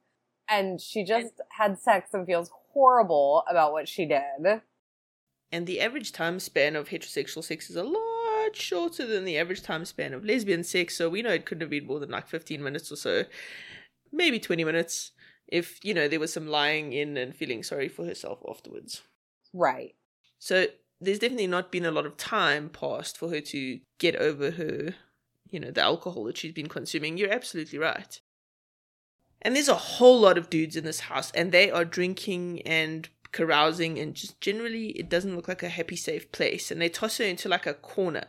and 0.48 0.78
she 0.80 1.04
just 1.04 1.40
had 1.50 1.78
sex 1.78 2.12
and 2.12 2.26
feels 2.26 2.50
horrible 2.74 3.44
about 3.48 3.72
what 3.72 3.88
she 3.88 4.04
did. 4.04 4.60
And 5.50 5.66
the 5.66 5.80
average 5.80 6.12
time 6.12 6.40
span 6.40 6.76
of 6.76 6.88
heterosexual 6.90 7.42
sex 7.42 7.70
is 7.70 7.76
a 7.76 7.82
lot 7.84 8.54
shorter 8.54 9.06
than 9.06 9.24
the 9.24 9.38
average 9.38 9.62
time 9.62 9.84
span 9.84 10.12
of 10.12 10.24
lesbian 10.24 10.64
sex, 10.64 10.94
so 10.96 11.08
we 11.08 11.22
know 11.22 11.30
it 11.30 11.46
couldn't 11.46 11.62
have 11.62 11.70
been 11.70 11.86
more 11.86 12.00
than 12.00 12.10
like 12.10 12.26
15 12.28 12.62
minutes 12.62 12.90
or 12.92 12.96
so. 12.96 13.24
Maybe 14.12 14.38
20 14.40 14.64
minutes 14.64 15.12
if, 15.46 15.82
you 15.82 15.94
know, 15.94 16.08
there 16.08 16.20
was 16.20 16.32
some 16.32 16.46
lying 16.48 16.92
in 16.92 17.16
and 17.16 17.34
feeling 17.34 17.62
sorry 17.62 17.88
for 17.88 18.04
herself 18.04 18.42
afterwards. 18.48 19.02
Right. 19.54 19.94
So 20.38 20.66
there's 21.00 21.18
definitely 21.18 21.46
not 21.46 21.70
been 21.70 21.84
a 21.84 21.90
lot 21.90 22.06
of 22.06 22.16
time 22.16 22.68
passed 22.68 23.16
for 23.16 23.28
her 23.30 23.40
to 23.40 23.80
get 23.98 24.16
over 24.16 24.52
her, 24.52 24.94
you 25.48 25.60
know, 25.60 25.70
the 25.70 25.82
alcohol 25.82 26.24
that 26.24 26.36
she's 26.36 26.52
been 26.52 26.68
consuming. 26.68 27.16
You're 27.16 27.32
absolutely 27.32 27.78
right. 27.78 28.20
And 29.40 29.54
there's 29.54 29.68
a 29.68 29.74
whole 29.74 30.20
lot 30.20 30.36
of 30.36 30.50
dudes 30.50 30.76
in 30.76 30.84
this 30.84 31.00
house, 31.00 31.30
and 31.32 31.52
they 31.52 31.70
are 31.70 31.84
drinking 31.84 32.62
and 32.62 33.08
carousing, 33.30 33.98
and 33.98 34.14
just 34.14 34.40
generally, 34.40 34.88
it 34.90 35.08
doesn't 35.08 35.36
look 35.36 35.46
like 35.46 35.62
a 35.62 35.68
happy, 35.68 35.96
safe 35.96 36.32
place. 36.32 36.70
And 36.70 36.80
they 36.80 36.88
toss 36.88 37.18
her 37.18 37.24
into 37.24 37.48
like 37.48 37.66
a 37.66 37.74
corner, 37.74 38.26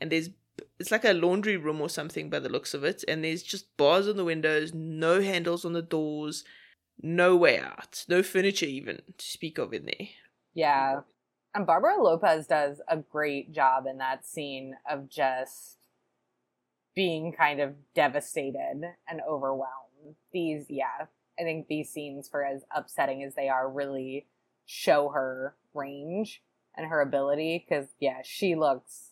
and 0.00 0.10
there's 0.10 0.30
it's 0.78 0.90
like 0.90 1.04
a 1.04 1.12
laundry 1.12 1.56
room 1.56 1.80
or 1.80 1.88
something 1.88 2.28
by 2.28 2.38
the 2.38 2.48
looks 2.48 2.74
of 2.74 2.84
it, 2.84 3.04
and 3.06 3.24
there's 3.24 3.42
just 3.42 3.76
bars 3.76 4.08
on 4.08 4.16
the 4.16 4.24
windows, 4.24 4.74
no 4.74 5.20
handles 5.22 5.64
on 5.64 5.72
the 5.72 5.82
doors, 5.82 6.44
no 7.00 7.36
way 7.36 7.58
out, 7.58 8.04
no 8.08 8.22
furniture 8.22 8.66
even 8.66 9.00
to 9.16 9.24
speak 9.24 9.58
of 9.58 9.72
in 9.72 9.84
there. 9.84 10.08
Yeah. 10.54 11.00
And 11.54 11.66
Barbara 11.66 12.00
Lopez 12.00 12.46
does 12.46 12.80
a 12.88 12.96
great 12.96 13.52
job 13.52 13.86
in 13.86 13.98
that 13.98 14.24
scene 14.24 14.76
of 14.88 15.08
just 15.08 15.78
being 16.94 17.32
kind 17.32 17.60
of 17.60 17.74
devastated 17.94 18.82
and 19.08 19.20
overwhelmed. 19.28 20.16
These, 20.32 20.66
yeah, 20.68 21.06
I 21.38 21.42
think 21.42 21.66
these 21.66 21.90
scenes, 21.90 22.28
for 22.28 22.44
as 22.44 22.62
upsetting 22.74 23.22
as 23.24 23.34
they 23.34 23.48
are, 23.48 23.68
really 23.68 24.26
show 24.64 25.08
her 25.08 25.56
range 25.74 26.42
and 26.76 26.86
her 26.86 27.00
ability 27.00 27.64
because, 27.68 27.88
yeah, 27.98 28.18
she 28.22 28.54
looks 28.54 29.10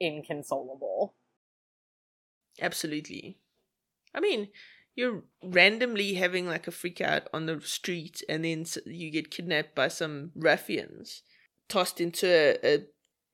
inconsolable. 0.00 1.14
Absolutely. 2.60 3.38
I 4.14 4.20
mean, 4.20 4.48
you're 4.94 5.22
randomly 5.42 6.14
having 6.14 6.46
like 6.46 6.66
a 6.66 6.72
freak 6.72 7.00
out 7.00 7.28
on 7.32 7.46
the 7.46 7.60
street 7.60 8.22
and 8.28 8.44
then 8.44 8.66
you 8.86 9.10
get 9.10 9.30
kidnapped 9.30 9.74
by 9.74 9.88
some 9.88 10.30
ruffians, 10.34 11.22
tossed 11.68 12.00
into 12.00 12.26
a, 12.26 12.74
a, 12.74 12.86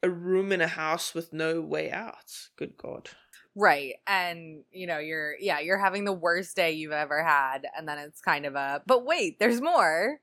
a 0.05 0.11
room 0.11 0.53
in 0.53 0.61
a 0.61 0.69
house 0.69 1.15
with 1.15 1.33
no 1.33 1.61
way 1.61 1.91
out. 1.91 2.49
Good 2.57 2.77
God. 2.77 3.11
Right. 3.55 3.95
And, 4.07 4.63
you 4.71 4.87
know, 4.87 4.99
you're, 4.99 5.35
yeah, 5.41 5.59
you're 5.59 5.79
having 5.79 6.05
the 6.05 6.13
worst 6.13 6.55
day 6.55 6.73
you've 6.73 6.93
ever 6.93 7.25
had. 7.25 7.67
And 7.77 7.89
then 7.89 7.99
it's 7.99 8.21
kind 8.21 8.47
of 8.47 8.55
a, 8.55 8.83
but 8.87 9.05
wait, 9.05 9.41
there's 9.41 9.61
more. 9.61 10.21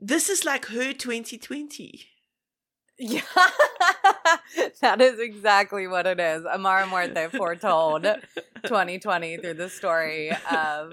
This 0.00 0.30
is 0.30 0.44
like 0.44 0.66
her 0.66 0.94
2020. 0.94 2.06
Yeah, 3.00 3.20
that 4.80 5.00
is 5.00 5.20
exactly 5.20 5.86
what 5.86 6.06
it 6.06 6.18
is. 6.18 6.44
Amar 6.44 6.82
a 6.82 6.86
Muerte 6.88 7.28
foretold 7.36 8.06
2020 8.64 9.38
through 9.38 9.54
the 9.54 9.68
story 9.68 10.30
of 10.50 10.92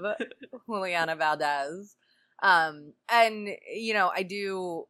Juliana 0.66 1.16
Valdez. 1.16 1.96
Um, 2.42 2.92
and, 3.10 3.48
you 3.72 3.94
know, 3.94 4.10
I 4.14 4.22
do 4.22 4.84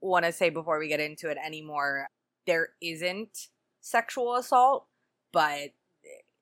want 0.00 0.24
to 0.24 0.32
say 0.32 0.50
before 0.50 0.78
we 0.78 0.88
get 0.88 1.00
into 1.00 1.28
it 1.30 1.38
anymore, 1.44 2.08
there 2.46 2.70
isn't 2.82 3.48
sexual 3.80 4.34
assault, 4.34 4.86
but, 5.32 5.70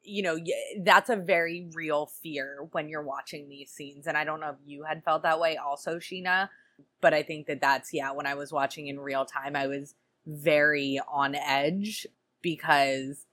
you 0.02 0.23
know, 0.23 0.38
that's 0.82 1.11
a 1.11 1.16
very 1.16 1.68
real 1.75 2.06
fear 2.06 2.66
when 2.73 2.88
you're 2.88 3.02
watching 3.02 3.49
these 3.49 3.70
scenes. 3.70 4.06
And 4.06 4.16
I 4.16 4.25
don't 4.25 4.40
know 4.40 4.50
if 4.50 4.56
you 4.64 4.85
had 4.85 5.04
felt 5.04 5.23
that 5.23 5.40
way 5.40 5.56
also, 5.56 5.97
Sheena, 5.99 6.49
but 7.00 7.12
I 7.12 7.23
think 7.23 7.47
that 7.47 7.61
that's, 7.61 7.92
yeah, 7.92 8.12
when 8.12 8.26
I 8.26 8.35
was 8.35 8.52
watching 8.52 8.87
in 8.87 9.00
real 9.00 9.25
time, 9.25 9.54
I 9.54 9.66
was 9.66 9.94
very 10.26 11.00
on 11.12 11.35
edge 11.35 12.06
because 12.42 13.26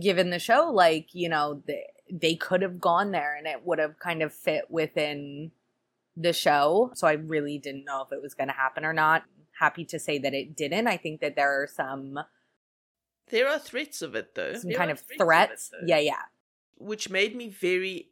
given 0.00 0.30
the 0.30 0.38
show 0.38 0.70
like 0.72 1.08
you 1.12 1.28
know 1.28 1.62
they, 1.66 1.84
they 2.10 2.34
could 2.34 2.62
have 2.62 2.80
gone 2.80 3.10
there 3.12 3.34
and 3.36 3.46
it 3.46 3.64
would 3.64 3.78
have 3.78 3.98
kind 3.98 4.22
of 4.22 4.32
fit 4.32 4.64
within 4.70 5.50
the 6.16 6.32
show 6.32 6.90
so 6.94 7.06
i 7.06 7.12
really 7.12 7.58
didn't 7.58 7.84
know 7.84 8.02
if 8.02 8.12
it 8.12 8.22
was 8.22 8.34
going 8.34 8.48
to 8.48 8.54
happen 8.54 8.84
or 8.84 8.92
not 8.92 9.22
happy 9.60 9.84
to 9.84 9.98
say 9.98 10.18
that 10.18 10.34
it 10.34 10.56
didn't 10.56 10.86
i 10.86 10.96
think 10.96 11.20
that 11.20 11.36
there 11.36 11.62
are 11.62 11.66
some 11.66 12.18
There 13.30 13.48
are 13.48 13.58
threats 13.58 14.02
of 14.02 14.14
it 14.14 14.34
though. 14.34 14.54
some 14.54 14.70
There 14.70 14.78
kind 14.78 14.90
of 14.90 15.00
threats 15.00 15.18
threats 15.18 15.70
it, 15.72 15.88
yeah 15.88 15.98
yeah 15.98 16.22
Which 16.78 17.10
made 17.10 17.36
me 17.36 17.48
very. 17.48 18.08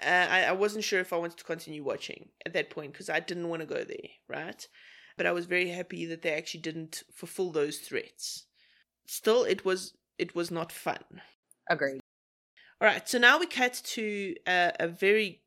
Uh, 0.00 0.26
I, 0.30 0.42
I 0.44 0.52
wasn't 0.52 0.84
sure 0.84 1.00
if 1.00 1.12
I 1.12 1.16
wanted 1.16 1.38
to 1.38 1.44
continue 1.44 1.82
watching 1.82 2.28
at 2.44 2.52
that 2.52 2.68
point 2.70 2.92
because 2.92 3.08
I 3.08 3.18
didn't 3.20 3.48
want 3.48 3.60
to 3.62 3.66
go 3.66 3.82
there, 3.82 4.10
right? 4.28 4.66
But 5.16 5.26
I 5.26 5.32
was 5.32 5.46
very 5.46 5.70
happy 5.70 6.04
that 6.06 6.20
they 6.22 6.32
actually 6.34 6.60
didn't 6.60 7.02
fulfill 7.12 7.50
those 7.50 7.78
threats. 7.78 8.44
Still, 9.06 9.44
it 9.44 9.64
was 9.64 9.94
it 10.18 10.34
was 10.34 10.50
not 10.50 10.72
fun. 10.72 11.22
agreed 11.68 12.00
All 12.80 12.88
right, 12.88 13.08
so 13.08 13.18
now 13.18 13.38
we 13.38 13.46
cut 13.46 13.80
to 13.84 14.34
a, 14.46 14.72
a 14.80 14.88
very, 14.88 15.42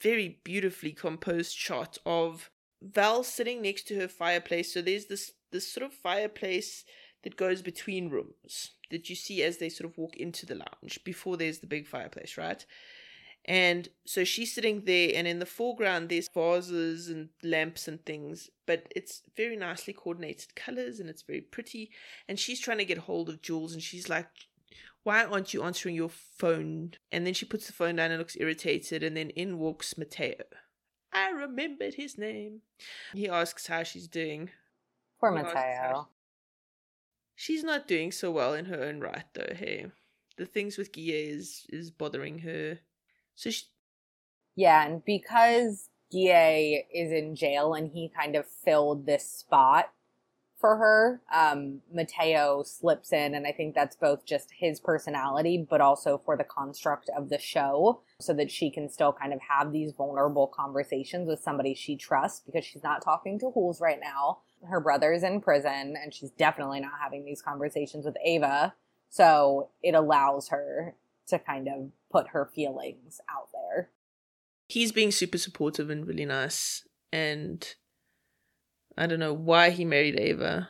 very 0.00 0.40
beautifully 0.44 0.92
composed 0.92 1.56
shot 1.56 1.98
of 2.06 2.50
Val 2.82 3.22
sitting 3.22 3.62
next 3.62 3.88
to 3.88 3.96
her 3.96 4.08
fireplace. 4.08 4.72
So 4.72 4.82
there's 4.82 5.06
this 5.06 5.32
this 5.52 5.72
sort 5.72 5.84
of 5.84 5.92
fireplace 5.92 6.84
that 7.22 7.36
goes 7.36 7.60
between 7.60 8.08
rooms 8.08 8.70
that 8.90 9.10
you 9.10 9.16
see 9.16 9.42
as 9.42 9.58
they 9.58 9.68
sort 9.68 9.90
of 9.90 9.98
walk 9.98 10.16
into 10.16 10.46
the 10.46 10.54
lounge 10.54 11.00
before 11.04 11.36
there's 11.36 11.58
the 11.58 11.66
big 11.66 11.86
fireplace, 11.86 12.36
right? 12.36 12.64
And 13.46 13.88
so 14.06 14.22
she's 14.24 14.54
sitting 14.54 14.84
there, 14.84 15.12
and 15.14 15.26
in 15.26 15.38
the 15.38 15.46
foreground, 15.46 16.08
there's 16.08 16.28
vases 16.28 17.08
and 17.08 17.30
lamps 17.42 17.88
and 17.88 18.04
things, 18.04 18.50
but 18.66 18.86
it's 18.94 19.22
very 19.36 19.56
nicely 19.56 19.92
coordinated 19.92 20.54
colors 20.54 21.00
and 21.00 21.08
it's 21.08 21.22
very 21.22 21.40
pretty. 21.40 21.90
And 22.28 22.38
she's 22.38 22.60
trying 22.60 22.78
to 22.78 22.84
get 22.84 22.98
hold 22.98 23.28
of 23.28 23.42
Jules, 23.42 23.72
and 23.72 23.82
she's 23.82 24.08
like, 24.08 24.28
Why 25.02 25.24
aren't 25.24 25.54
you 25.54 25.62
answering 25.62 25.94
your 25.94 26.10
phone? 26.10 26.92
And 27.10 27.26
then 27.26 27.34
she 27.34 27.46
puts 27.46 27.66
the 27.66 27.72
phone 27.72 27.96
down 27.96 28.10
and 28.10 28.18
looks 28.18 28.36
irritated, 28.38 29.02
and 29.02 29.16
then 29.16 29.30
in 29.30 29.58
walks 29.58 29.96
Mateo. 29.96 30.44
I 31.12 31.30
remembered 31.30 31.94
his 31.94 32.18
name. 32.18 32.60
He 33.12 33.28
asks 33.28 33.66
how 33.66 33.82
she's 33.82 34.06
doing. 34.06 34.50
poor 35.18 35.32
mateo 35.32 36.08
She's 37.34 37.64
not 37.64 37.88
doing 37.88 38.12
so 38.12 38.30
well 38.30 38.52
in 38.52 38.66
her 38.66 38.84
own 38.84 39.00
right, 39.00 39.24
though. 39.32 39.54
Hey, 39.54 39.86
the 40.36 40.44
things 40.44 40.76
with 40.76 40.92
Guille 40.92 41.14
is 41.14 41.66
is 41.70 41.90
bothering 41.90 42.40
her. 42.40 42.78
So 43.40 43.48
she, 43.48 43.64
Yeah, 44.54 44.84
and 44.84 45.02
because 45.02 45.88
Guille 46.12 46.84
is 46.92 47.10
in 47.10 47.34
jail 47.34 47.72
and 47.72 47.90
he 47.90 48.12
kind 48.14 48.36
of 48.36 48.44
filled 48.46 49.06
this 49.06 49.26
spot 49.26 49.92
for 50.58 50.76
her, 50.76 51.22
um, 51.34 51.80
Mateo 51.90 52.62
slips 52.64 53.14
in, 53.14 53.34
and 53.34 53.46
I 53.46 53.52
think 53.52 53.74
that's 53.74 53.96
both 53.96 54.26
just 54.26 54.50
his 54.58 54.78
personality, 54.78 55.66
but 55.70 55.80
also 55.80 56.18
for 56.18 56.36
the 56.36 56.44
construct 56.44 57.08
of 57.16 57.30
the 57.30 57.38
show, 57.38 58.02
so 58.20 58.34
that 58.34 58.50
she 58.50 58.70
can 58.70 58.90
still 58.90 59.14
kind 59.14 59.32
of 59.32 59.40
have 59.48 59.72
these 59.72 59.92
vulnerable 59.92 60.46
conversations 60.46 61.26
with 61.26 61.40
somebody 61.40 61.72
she 61.72 61.96
trusts 61.96 62.42
because 62.44 62.66
she's 62.66 62.82
not 62.82 63.02
talking 63.02 63.38
to 63.38 63.50
Jules 63.54 63.80
right 63.80 64.00
now. 64.02 64.40
Her 64.68 64.80
brother's 64.80 65.22
in 65.22 65.40
prison, 65.40 65.96
and 65.96 66.12
she's 66.12 66.30
definitely 66.32 66.80
not 66.80 67.00
having 67.02 67.24
these 67.24 67.40
conversations 67.40 68.04
with 68.04 68.16
Ava. 68.22 68.74
So 69.08 69.70
it 69.82 69.94
allows 69.94 70.48
her 70.50 70.94
to 71.30 71.38
kind 71.38 71.68
of 71.68 71.90
put 72.12 72.28
her 72.28 72.50
feelings 72.54 73.20
out 73.30 73.48
there. 73.52 73.90
he's 74.68 74.92
being 74.92 75.10
super 75.10 75.38
supportive 75.38 75.90
and 75.90 76.06
really 76.06 76.24
nice, 76.26 76.86
and 77.12 77.74
I 78.96 79.06
don't 79.06 79.18
know 79.18 79.34
why 79.34 79.70
he 79.70 79.84
married 79.84 80.18
Ava. 80.18 80.68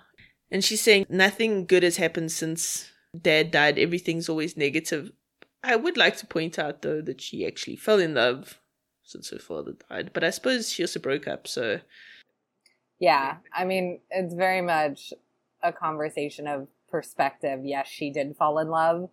And 0.50 0.64
she's 0.64 0.81
saying 0.81 1.07
nothing 1.09 1.67
good 1.67 1.83
has 1.83 1.97
happened 1.97 2.33
since 2.33 2.90
Dad 3.21 3.50
died. 3.50 3.79
Everything's 3.79 4.29
always 4.29 4.57
negative. 4.57 5.12
I 5.62 5.76
would 5.76 5.97
like 5.97 6.17
to 6.19 6.26
point 6.26 6.59
out 6.59 6.83
though 6.83 7.02
that 7.02 7.21
she 7.21 7.47
actually 7.47 7.76
fell 7.76 7.99
in 7.99 8.14
love 8.14 8.59
since 9.02 9.31
her 9.31 9.38
father 9.38 9.75
died, 9.88 10.12
but 10.12 10.25
I 10.25 10.31
suppose 10.31 10.73
she 10.73 10.83
also 10.83 10.99
broke 11.00 11.29
up. 11.29 11.47
So 11.47 11.81
Yeah, 12.99 13.37
I 13.55 13.64
mean, 13.64 14.00
it's 14.11 14.35
very 14.35 14.62
much 14.62 15.12
a 15.62 15.73
conversation 15.73 16.47
of 16.47 16.69
perspective. 16.88 17.61
Yes, 17.64 17.88
she 17.88 18.11
did 18.11 18.37
fall 18.37 18.59
in 18.59 18.69
love, 18.69 19.11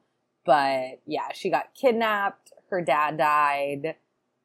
but 0.48 1.02
yeah, 1.06 1.28
she 1.34 1.52
got 1.52 1.76
kidnapped. 1.76 2.54
Her 2.72 2.82
dad 2.82 3.18
died. 3.18 3.96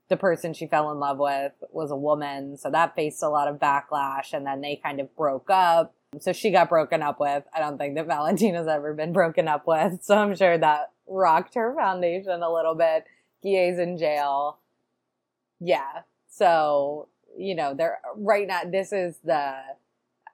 The 0.09 0.17
person 0.17 0.53
she 0.53 0.67
fell 0.67 0.91
in 0.91 0.99
love 0.99 1.19
with 1.19 1.53
was 1.71 1.91
a 1.91 1.97
woman, 1.97 2.59
so 2.59 2.71
that 2.71 2.95
faced 2.95 3.23
a 3.23 3.29
lot 3.29 3.49
of 3.49 3.61
backlash, 3.61 4.35
and 4.35 4.45
then 4.45 4.61
they 4.61 4.79
kind 4.83 5.01
of 5.01 5.17
broke 5.17 5.49
up. 5.49 5.95
So 6.21 6.35
she 6.35 6.51
got 6.51 6.69
broken 6.69 7.03
up 7.03 7.19
with. 7.19 7.45
I 7.55 7.61
don't 7.61 7.79
think 7.79 7.95
that 7.95 8.07
Valentina's 8.09 8.69
ever 8.69 8.93
been 8.93 9.13
broken 9.13 9.49
up 9.49 9.67
with, 9.67 10.03
so 10.03 10.19
I'm 10.19 10.35
sure 10.35 10.59
that 10.59 10.91
rocked 11.07 11.55
her 11.55 11.75
foundation 11.75 12.43
a 12.43 12.53
little 12.53 12.75
bit. 12.75 13.05
Guille's 13.43 13.79
in 13.79 13.97
jail. 13.97 14.59
Yeah, 15.61 16.03
so 16.29 17.09
you 17.37 17.55
know 17.55 17.75
they're 17.75 18.01
right 18.17 18.47
now 18.47 18.61
this 18.71 18.93
is 18.93 19.17
the 19.25 19.55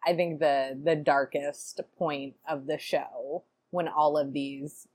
i 0.07 0.15
think 0.15 0.41
the 0.41 0.79
the 0.83 0.97
darkest 0.97 1.81
point 1.99 2.35
of 2.49 2.67
the 2.67 2.79
show 2.79 3.45
when 3.71 3.89
all 3.89 4.17
of 4.17 4.33
these 4.33 4.89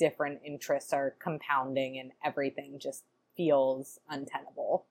different 0.00 0.40
interests 0.44 0.92
are 0.92 1.14
compounding 1.22 1.98
and 2.00 2.10
everything 2.24 2.78
just 2.80 3.04
feels 3.36 4.00
untenable 4.08 4.86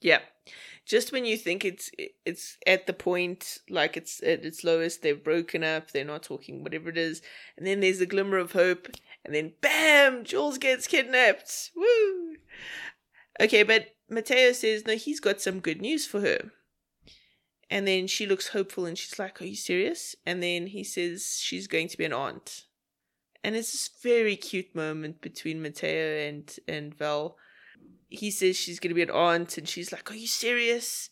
yeah, 0.00 0.20
just 0.86 1.10
when 1.10 1.24
you 1.24 1.36
think 1.36 1.64
it's 1.64 1.90
it's 2.24 2.56
at 2.66 2.86
the 2.86 2.92
point 2.92 3.58
like 3.68 3.96
it's 3.96 4.22
at 4.22 4.44
its 4.44 4.62
lowest, 4.62 5.02
they've 5.02 5.22
broken 5.22 5.64
up, 5.64 5.90
they're 5.90 6.04
not 6.04 6.22
talking, 6.22 6.62
whatever 6.62 6.88
it 6.88 6.98
is, 6.98 7.20
and 7.56 7.66
then 7.66 7.80
there's 7.80 8.00
a 8.00 8.06
glimmer 8.06 8.38
of 8.38 8.52
hope, 8.52 8.88
and 9.24 9.34
then 9.34 9.54
bam, 9.60 10.24
Jules 10.24 10.58
gets 10.58 10.86
kidnapped. 10.86 11.72
Woo! 11.74 12.36
Okay, 13.40 13.64
but 13.64 13.88
Mateo 14.08 14.52
says 14.52 14.86
no, 14.86 14.96
he's 14.96 15.20
got 15.20 15.40
some 15.40 15.60
good 15.60 15.80
news 15.80 16.06
for 16.06 16.20
her. 16.20 16.52
And 17.70 17.86
then 17.86 18.06
she 18.06 18.24
looks 18.24 18.48
hopeful 18.48 18.86
and 18.86 18.96
she's 18.96 19.18
like, 19.18 19.42
Are 19.42 19.44
you 19.44 19.56
serious? 19.56 20.16
And 20.24 20.42
then 20.42 20.68
he 20.68 20.84
says 20.84 21.38
she's 21.38 21.66
going 21.66 21.88
to 21.88 21.98
be 21.98 22.04
an 22.04 22.14
aunt. 22.14 22.64
And 23.44 23.54
it's 23.54 23.72
this 23.72 23.90
very 24.02 24.36
cute 24.36 24.74
moment 24.74 25.20
between 25.20 25.62
Mateo 25.62 26.28
and, 26.28 26.54
and 26.66 26.94
Val. 26.94 27.36
He 28.08 28.30
says 28.30 28.56
she's 28.56 28.80
going 28.80 28.90
to 28.90 28.94
be 28.94 29.02
an 29.02 29.10
aunt, 29.10 29.58
and 29.58 29.68
she's 29.68 29.92
like, 29.92 30.10
Are 30.10 30.16
you 30.16 30.26
serious? 30.26 31.10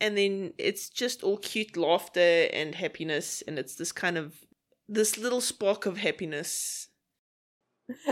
And 0.00 0.16
then 0.16 0.52
it's 0.58 0.90
just 0.90 1.22
all 1.22 1.38
cute 1.38 1.76
laughter 1.76 2.48
and 2.52 2.74
happiness, 2.74 3.42
and 3.48 3.58
it's 3.58 3.74
this 3.74 3.92
kind 3.92 4.18
of 4.18 4.34
this 4.88 5.18
little 5.18 5.40
spark 5.40 5.86
of 5.86 5.98
happiness. 5.98 6.88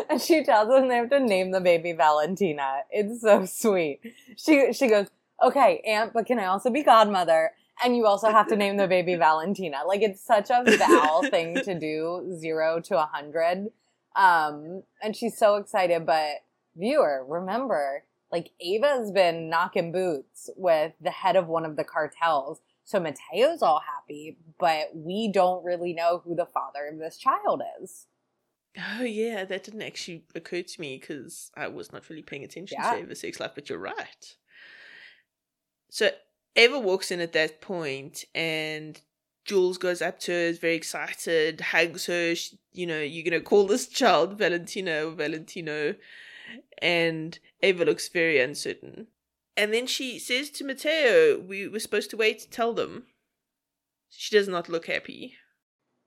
and 0.09 0.21
she 0.21 0.43
tells 0.43 0.69
them 0.69 0.89
they 0.89 0.97
have 0.97 1.11
to 1.11 1.21
name 1.21 1.51
the 1.51 1.61
baby 1.61 1.93
valentina 1.93 2.83
it's 2.91 3.23
so 3.23 3.45
sweet 3.45 4.01
she 4.37 4.73
she 4.73 4.87
goes 4.87 5.09
okay 5.43 5.83
aunt 5.85 6.13
but 6.13 6.27
can 6.27 6.39
i 6.39 6.45
also 6.45 6.71
be 6.71 6.85
godmother 6.85 7.51
and 7.83 7.97
you 7.97 8.07
also 8.07 8.31
have 8.31 8.47
to 8.49 8.57
name 8.57 8.77
the 8.77 8.87
baby 8.87 9.15
valentina 9.15 9.79
like 9.87 10.03
it's 10.03 10.21
such 10.25 10.51
a 10.51 10.63
val 10.79 11.23
thing 11.31 11.61
to 11.61 11.79
do 11.79 12.31
zero 12.39 12.81
to 12.81 12.97
a 12.99 13.07
hundred 13.13 13.69
um 14.17 14.83
and 15.03 15.17
she's 15.17 15.37
so 15.37 15.57
excited 15.57 16.07
but 16.07 16.37
viewer 16.77 17.25
remember 17.29 18.05
like 18.31 18.51
ava's 18.61 19.11
been 19.11 19.49
knocking 19.49 19.93
boots 19.93 20.51
with 20.57 20.93
the 21.01 21.11
head 21.11 21.37
of 21.37 21.47
one 21.49 21.65
of 21.65 21.77
the 21.77 21.85
cartels 21.85 22.61
so 22.85 23.01
mateo's 23.01 23.63
all 23.63 23.81
happy 23.81 24.37
but 24.59 24.91
we 24.95 25.31
don't 25.33 25.65
really 25.65 25.93
know 25.93 26.21
who 26.25 26.35
the 26.37 26.47
father 26.47 26.87
of 26.93 26.99
this 26.99 27.17
child 27.17 27.63
is 27.83 28.07
Oh, 28.99 29.05
yeah, 29.05 29.45
that 29.45 29.63
didn't 29.63 29.83
actually 29.83 30.25
occur 30.35 30.63
to 30.63 30.81
me 30.81 30.99
because 31.01 31.53
I 31.57 31.69
was 31.69 31.93
not 31.93 32.11
really 32.11 32.23
paying 32.25 32.43
attention 32.43 32.77
Yeah. 32.81 32.95
to 32.97 33.03
Ava's 33.03 33.21
sex 33.21 33.39
life, 33.39 33.53
but 33.55 33.71
you're 33.71 33.79
right. 33.79 34.35
So 35.91 36.11
Ava 36.57 36.79
walks 36.79 37.11
in 37.11 37.21
at 37.21 37.33
that 37.33 37.61
point, 37.61 38.25
and 38.35 39.01
Jules 39.45 39.79
goes 39.79 40.01
up 40.01 40.19
to 40.21 40.33
her, 40.33 40.39
is 40.39 40.59
very 40.59 40.75
excited, 40.75 41.61
hugs 41.61 42.07
her. 42.07 42.35
She, 42.35 42.59
you 42.73 42.87
know, 42.87 43.01
you're 43.01 43.25
going 43.29 43.41
to 43.41 43.45
call 43.45 43.67
this 43.67 43.87
child 43.87 44.39
Valentina 44.39 45.07
or 45.07 45.11
Valentino. 45.11 45.95
And 46.79 47.39
Ava 47.63 47.85
looks 47.85 48.09
very 48.09 48.41
uncertain. 48.41 49.09
And 49.57 49.73
then 49.73 49.87
she 49.87 50.19
says 50.19 50.51
to 50.51 50.65
Mateo, 50.65 51.39
We 51.39 51.69
were 51.69 51.79
supposed 51.79 52.11
to 52.11 52.17
wait 52.17 52.41
to 52.41 52.51
tell 52.51 52.73
them. 52.73 53.05
She 54.11 54.35
does 54.37 54.49
not 54.49 54.69
look 54.69 54.87
happy. 54.87 55.37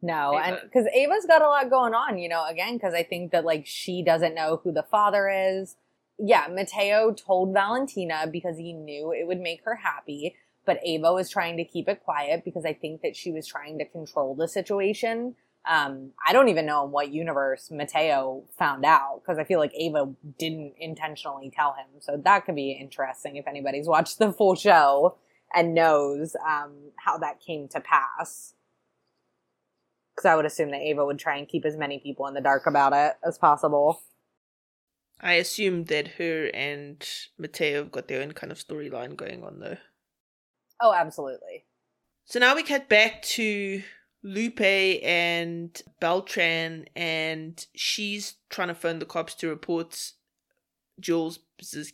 No, 0.02 0.38
and 0.38 0.60
because 0.64 0.86
Ava's 0.96 1.26
got 1.26 1.42
a 1.42 1.48
lot 1.48 1.70
going 1.70 1.94
on, 1.96 2.20
you 2.20 2.30
know, 2.30 2.46
again, 2.46 2.76
because 2.76 2.94
I 2.94 3.02
think 3.04 3.32
that 3.32 3.46
like 3.46 3.66
she 3.66 4.04
doesn't 4.04 4.36
know 4.36 4.62
who 4.64 4.72
the 4.72 4.84
father 4.84 5.28
is. 5.30 5.76
Yeah, 6.19 6.47
Mateo 6.49 7.13
told 7.13 7.53
Valentina 7.53 8.27
because 8.32 8.58
he 8.58 8.73
knew 8.73 9.12
it 9.12 9.27
would 9.27 9.39
make 9.39 9.63
her 9.65 9.75
happy, 9.75 10.36
but 10.65 10.80
Ava 10.84 11.13
was 11.13 11.30
trying 11.30 11.58
to 11.58 11.63
keep 11.63 11.88
it 11.88 12.03
quiet 12.03 12.43
because 12.43 12.65
I 12.65 12.73
think 12.73 13.01
that 13.01 13.15
she 13.15 13.32
was 13.32 13.45
trying 13.47 13.77
to 13.77 13.86
control 13.86 14.36
the 14.36 14.47
situation. 14.47 15.36
Um, 15.69 16.12
I 16.25 16.34
don't 16.34 16.49
even 16.49 16.65
know 16.65 16.86
in 16.86 16.91
what 16.91 17.12
universe 17.12 17.69
Mateo 17.69 18.45
found 18.58 18.86
out 18.86 19.21
because 19.21 19.38
I 19.38 19.43
feel 19.43 19.60
like 19.60 19.73
Ava 19.75 20.13
didn't 20.39 20.73
intentionally 20.80 21.51
tell 21.53 21.73
him. 21.73 21.99
So 21.99 22.19
that 22.23 22.45
could 22.45 22.56
be 22.56 22.71
interesting 22.71 23.36
if 23.36 23.47
anybody's 23.47 23.88
watched 23.88 24.17
the 24.17 24.32
full 24.32 24.56
show 24.56 25.17
and 25.53 25.75
knows 25.75 26.36
um, 26.47 26.91
how 26.97 27.17
that 27.17 27.41
came 27.41 27.67
to 27.69 27.80
pass 27.80 28.53
because 30.17 30.27
I 30.27 30.36
would 30.36 30.45
assume 30.45 30.71
that 30.71 30.82
Ava 30.82 31.06
would 31.06 31.19
try 31.19 31.38
and 31.38 31.47
keep 31.47 31.63
as 31.63 31.77
many 31.77 31.99
people 31.99 32.25
in 32.27 32.34
the 32.34 32.41
dark 32.41 32.65
about 32.65 32.93
it 32.93 33.13
as 33.25 33.38
possible. 33.38 34.01
I 35.19 35.34
assume 35.34 35.86
that 35.86 36.08
her 36.19 36.49
and 36.53 37.03
Mateo 37.38 37.84
have 37.84 37.91
got 37.91 38.08
their 38.08 38.21
own 38.21 38.34
kind 38.34 38.51
of 38.51 38.60
storyline 38.60 39.15
going 39.15 39.43
on, 39.43 39.60
though. 39.60 39.77
Oh, 40.82 40.93
absolutely. 40.93 41.65
So 42.25 42.39
now 42.39 42.56
we 42.56 42.63
cut 42.63 42.88
back 42.88 43.21
to 43.23 43.82
Lupe 44.23 44.62
and 44.62 45.82
Beltran, 45.99 46.86
and 46.95 47.65
she's 47.73 48.36
trying 48.49 48.67
to 48.67 48.75
phone 48.75 48.99
the 48.99 49.06
cops 49.06 49.34
to 49.36 49.49
report 49.49 50.12
Jules' 50.99 51.39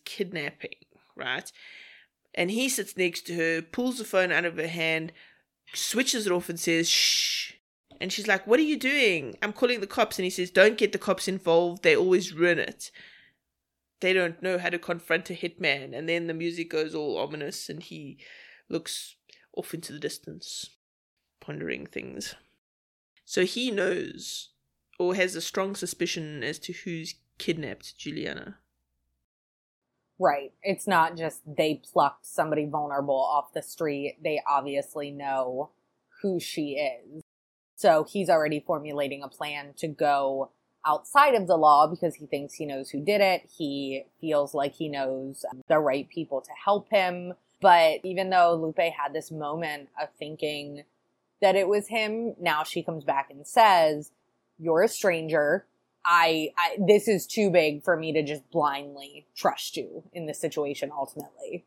kidnapping, 0.06 0.76
right? 1.16 1.50
And 2.36 2.52
he 2.52 2.68
sits 2.68 2.98
next 2.98 3.28
to 3.28 3.36
her, 3.36 3.62
pulls 3.62 4.00
the 4.00 4.04
phone 4.04 4.32
out 4.32 4.46
of 4.46 4.58
her 4.58 4.68
hand, 4.68 5.14
switches 5.74 6.26
it 6.26 6.32
off, 6.32 6.50
and 6.50 6.60
says, 6.60 6.90
shh. 6.90 7.54
And 8.02 8.12
she's 8.12 8.28
like, 8.28 8.46
What 8.46 8.60
are 8.60 8.64
you 8.64 8.78
doing? 8.78 9.38
I'm 9.42 9.54
calling 9.54 9.80
the 9.80 9.88
cops. 9.88 10.18
And 10.20 10.24
he 10.24 10.30
says, 10.30 10.52
Don't 10.52 10.78
get 10.78 10.92
the 10.92 10.98
cops 10.98 11.28
involved. 11.28 11.84
They 11.84 11.96
always 11.96 12.34
ruin 12.34 12.60
it. 12.60 12.92
They 14.04 14.12
don't 14.12 14.44
know 14.44 14.58
how 14.58 14.68
to 14.68 14.78
confront 14.78 15.30
a 15.30 15.34
hitman. 15.34 15.98
And 15.98 16.10
then 16.10 16.28
the 16.28 16.34
music 16.34 16.70
goes 16.70 16.94
all 16.94 17.18
ominous, 17.18 17.70
and 17.70 17.82
he 17.82 18.18
looks 18.68 19.16
off 19.56 19.74
into 19.74 19.94
the 19.94 20.00
distance, 20.00 20.72
pondering 21.40 21.86
things. 21.86 22.36
So 23.24 23.46
he 23.46 23.72
knows, 23.72 24.50
or 25.00 25.16
has 25.16 25.38
a 25.38 25.42
strong 25.42 25.74
suspicion 25.74 26.44
as 26.44 26.60
to 26.60 26.74
who's 26.74 27.16
kidnapped 27.38 27.98
Juliana. 27.98 28.58
Right. 30.20 30.52
It's 30.64 30.86
not 30.86 31.16
just 31.16 31.40
they 31.46 31.76
plucked 31.76 32.26
somebody 32.26 32.66
vulnerable 32.66 33.16
off 33.16 33.54
the 33.54 33.62
street. 33.62 34.18
They 34.22 34.42
obviously 34.46 35.12
know 35.12 35.70
who 36.22 36.42
she 36.42 36.74
is. 36.74 37.22
So 37.76 38.04
he's 38.04 38.30
already 38.30 38.60
formulating 38.60 39.24
a 39.24 39.30
plan 39.30 39.74
to 39.78 39.88
go 39.88 40.52
outside 40.86 41.36
of 41.36 41.48
the 41.48 41.58
law 41.58 41.88
because 41.88 42.16
he 42.16 42.26
thinks 42.26 42.54
he 42.54 42.66
knows 42.66 42.90
who 42.90 43.00
did 43.00 43.22
it. 43.22 43.50
He 43.58 44.06
feels 44.20 44.54
like 44.54 44.74
he 44.74 44.90
knows 44.90 45.46
the 45.68 45.80
right 45.80 46.08
people 46.10 46.42
to 46.42 46.52
help 46.64 46.90
him. 46.90 47.34
But 47.62 48.00
even 48.04 48.30
though 48.30 48.56
Lupe 48.56 48.78
had 48.78 49.14
this 49.14 49.32
moment 49.32 49.90
of 50.02 50.10
thinking, 50.20 50.84
that 51.44 51.56
it 51.56 51.68
was 51.68 51.90
him. 51.90 52.36
Now 52.40 52.64
she 52.64 52.82
comes 52.82 53.04
back 53.04 53.30
and 53.30 53.46
says, 53.46 54.12
"You're 54.58 54.84
a 54.84 54.88
stranger. 54.88 55.66
I, 56.06 56.52
I 56.58 56.78
this 56.80 57.08
is 57.08 57.28
too 57.28 57.50
big 57.50 57.84
for 57.84 57.96
me 57.96 58.12
to 58.14 58.24
just 58.24 58.50
blindly 58.50 59.28
trust 59.36 59.78
you 59.78 60.04
in 60.14 60.26
this 60.26 60.40
situation 60.40 60.92
ultimately." 60.92 61.66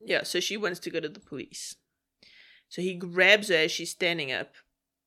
Yeah, 0.00 0.22
so 0.22 0.38
she 0.38 0.56
wants 0.56 0.78
to 0.80 0.90
go 0.90 1.00
to 1.00 1.08
the 1.08 1.20
police. 1.20 1.76
So 2.68 2.80
he 2.80 2.94
grabs 2.94 3.48
her 3.48 3.56
as 3.56 3.72
she's 3.72 3.90
standing 3.90 4.30
up, 4.30 4.52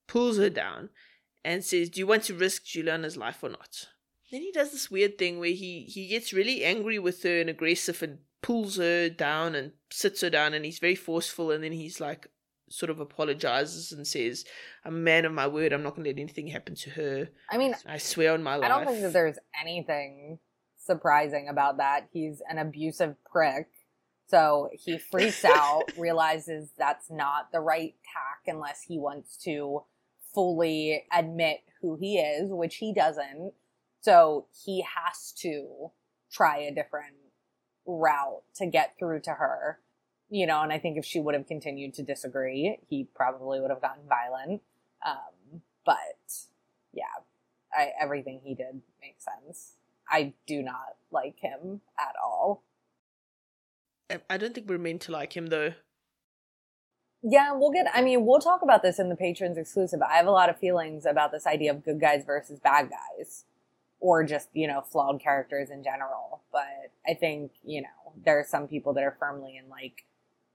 pulls 0.06 0.36
her 0.36 0.50
down, 0.50 0.90
and 1.44 1.64
says, 1.64 1.90
Do 1.90 2.00
you 2.00 2.06
want 2.06 2.24
to 2.24 2.34
risk 2.34 2.64
Juliana's 2.64 3.16
life 3.16 3.42
or 3.42 3.50
not? 3.50 3.88
Then 4.30 4.42
he 4.42 4.52
does 4.52 4.70
this 4.70 4.90
weird 4.90 5.18
thing 5.18 5.40
where 5.40 5.50
he, 5.50 5.84
he 5.84 6.06
gets 6.06 6.32
really 6.32 6.64
angry 6.64 6.98
with 6.98 7.22
her 7.24 7.40
and 7.40 7.50
aggressive 7.50 8.02
and 8.02 8.18
pulls 8.42 8.76
her 8.76 9.08
down 9.08 9.54
and 9.54 9.72
sits 9.90 10.20
her 10.20 10.30
down 10.30 10.54
and 10.54 10.64
he's 10.64 10.78
very 10.78 10.94
forceful 10.94 11.50
and 11.50 11.64
then 11.64 11.72
he's 11.72 12.00
like 12.00 12.28
sort 12.68 12.90
of 12.90 13.00
apologizes 13.00 13.90
and 13.90 14.06
says, 14.06 14.44
I'm 14.84 14.94
a 14.94 14.98
man 14.98 15.24
of 15.24 15.32
my 15.32 15.48
word, 15.48 15.72
I'm 15.72 15.82
not 15.82 15.96
gonna 15.96 16.08
let 16.08 16.18
anything 16.18 16.46
happen 16.46 16.76
to 16.76 16.90
her. 16.90 17.28
I 17.50 17.58
mean 17.58 17.74
I 17.86 17.98
swear 17.98 18.32
on 18.32 18.42
my 18.42 18.56
life. 18.56 18.70
I 18.70 18.74
don't 18.74 18.86
think 18.86 19.02
that 19.02 19.12
there's 19.12 19.38
anything 19.60 20.38
surprising 20.78 21.48
about 21.48 21.78
that. 21.78 22.08
He's 22.12 22.40
an 22.48 22.58
abusive 22.58 23.16
prick. 23.30 23.68
So 24.28 24.70
he 24.72 24.98
freaks 24.98 25.44
out, 25.44 25.82
realizes 25.98 26.70
that's 26.78 27.10
not 27.10 27.50
the 27.52 27.58
right 27.58 27.94
tack 28.04 28.54
unless 28.54 28.82
he 28.82 28.98
wants 28.98 29.36
to 29.38 29.82
fully 30.34 31.04
admit 31.12 31.60
who 31.80 31.96
he 31.96 32.18
is, 32.18 32.50
which 32.50 32.76
he 32.76 32.92
doesn't. 32.92 33.52
So 34.00 34.46
he 34.64 34.82
has 34.82 35.32
to 35.40 35.90
try 36.30 36.58
a 36.58 36.74
different 36.74 37.16
route 37.86 38.42
to 38.56 38.66
get 38.66 38.96
through 38.98 39.20
to 39.22 39.30
her. 39.30 39.80
You 40.28 40.46
know, 40.46 40.60
and 40.62 40.72
I 40.72 40.78
think 40.78 40.96
if 40.96 41.04
she 41.04 41.20
would 41.20 41.34
have 41.34 41.48
continued 41.48 41.94
to 41.94 42.02
disagree, 42.04 42.78
he 42.88 43.08
probably 43.14 43.60
would 43.60 43.70
have 43.70 43.82
gotten 43.82 44.04
violent. 44.08 44.62
Um, 45.04 45.62
but 45.84 46.46
yeah, 46.92 47.04
I, 47.72 47.90
everything 48.00 48.40
he 48.44 48.54
did 48.54 48.82
makes 49.02 49.24
sense. 49.24 49.74
I 50.08 50.34
do 50.46 50.62
not 50.62 50.96
like 51.10 51.38
him 51.40 51.80
at 51.98 52.14
all. 52.22 52.62
I 54.28 54.36
don't 54.38 54.54
think 54.54 54.68
we're 54.68 54.78
meant 54.78 55.02
to 55.02 55.12
like 55.12 55.36
him 55.36 55.46
though. 55.46 55.72
Yeah, 57.22 57.52
we'll 57.52 57.70
get. 57.70 57.86
I 57.92 58.02
mean, 58.02 58.24
we'll 58.24 58.40
talk 58.40 58.62
about 58.62 58.82
this 58.82 58.98
in 58.98 59.08
the 59.08 59.16
patrons 59.16 59.58
exclusive. 59.58 60.00
I 60.02 60.16
have 60.16 60.26
a 60.26 60.30
lot 60.30 60.48
of 60.48 60.58
feelings 60.58 61.04
about 61.04 61.32
this 61.32 61.46
idea 61.46 61.70
of 61.70 61.84
good 61.84 62.00
guys 62.00 62.24
versus 62.24 62.58
bad 62.58 62.90
guys 62.90 63.44
or 64.00 64.24
just, 64.24 64.48
you 64.54 64.66
know, 64.66 64.80
flawed 64.80 65.20
characters 65.20 65.68
in 65.70 65.84
general. 65.84 66.40
But 66.50 66.92
I 67.06 67.14
think, 67.14 67.52
you 67.62 67.82
know, 67.82 68.12
there 68.24 68.38
are 68.38 68.46
some 68.48 68.66
people 68.66 68.94
that 68.94 69.04
are 69.04 69.16
firmly 69.20 69.58
in 69.58 69.68
like 69.68 70.06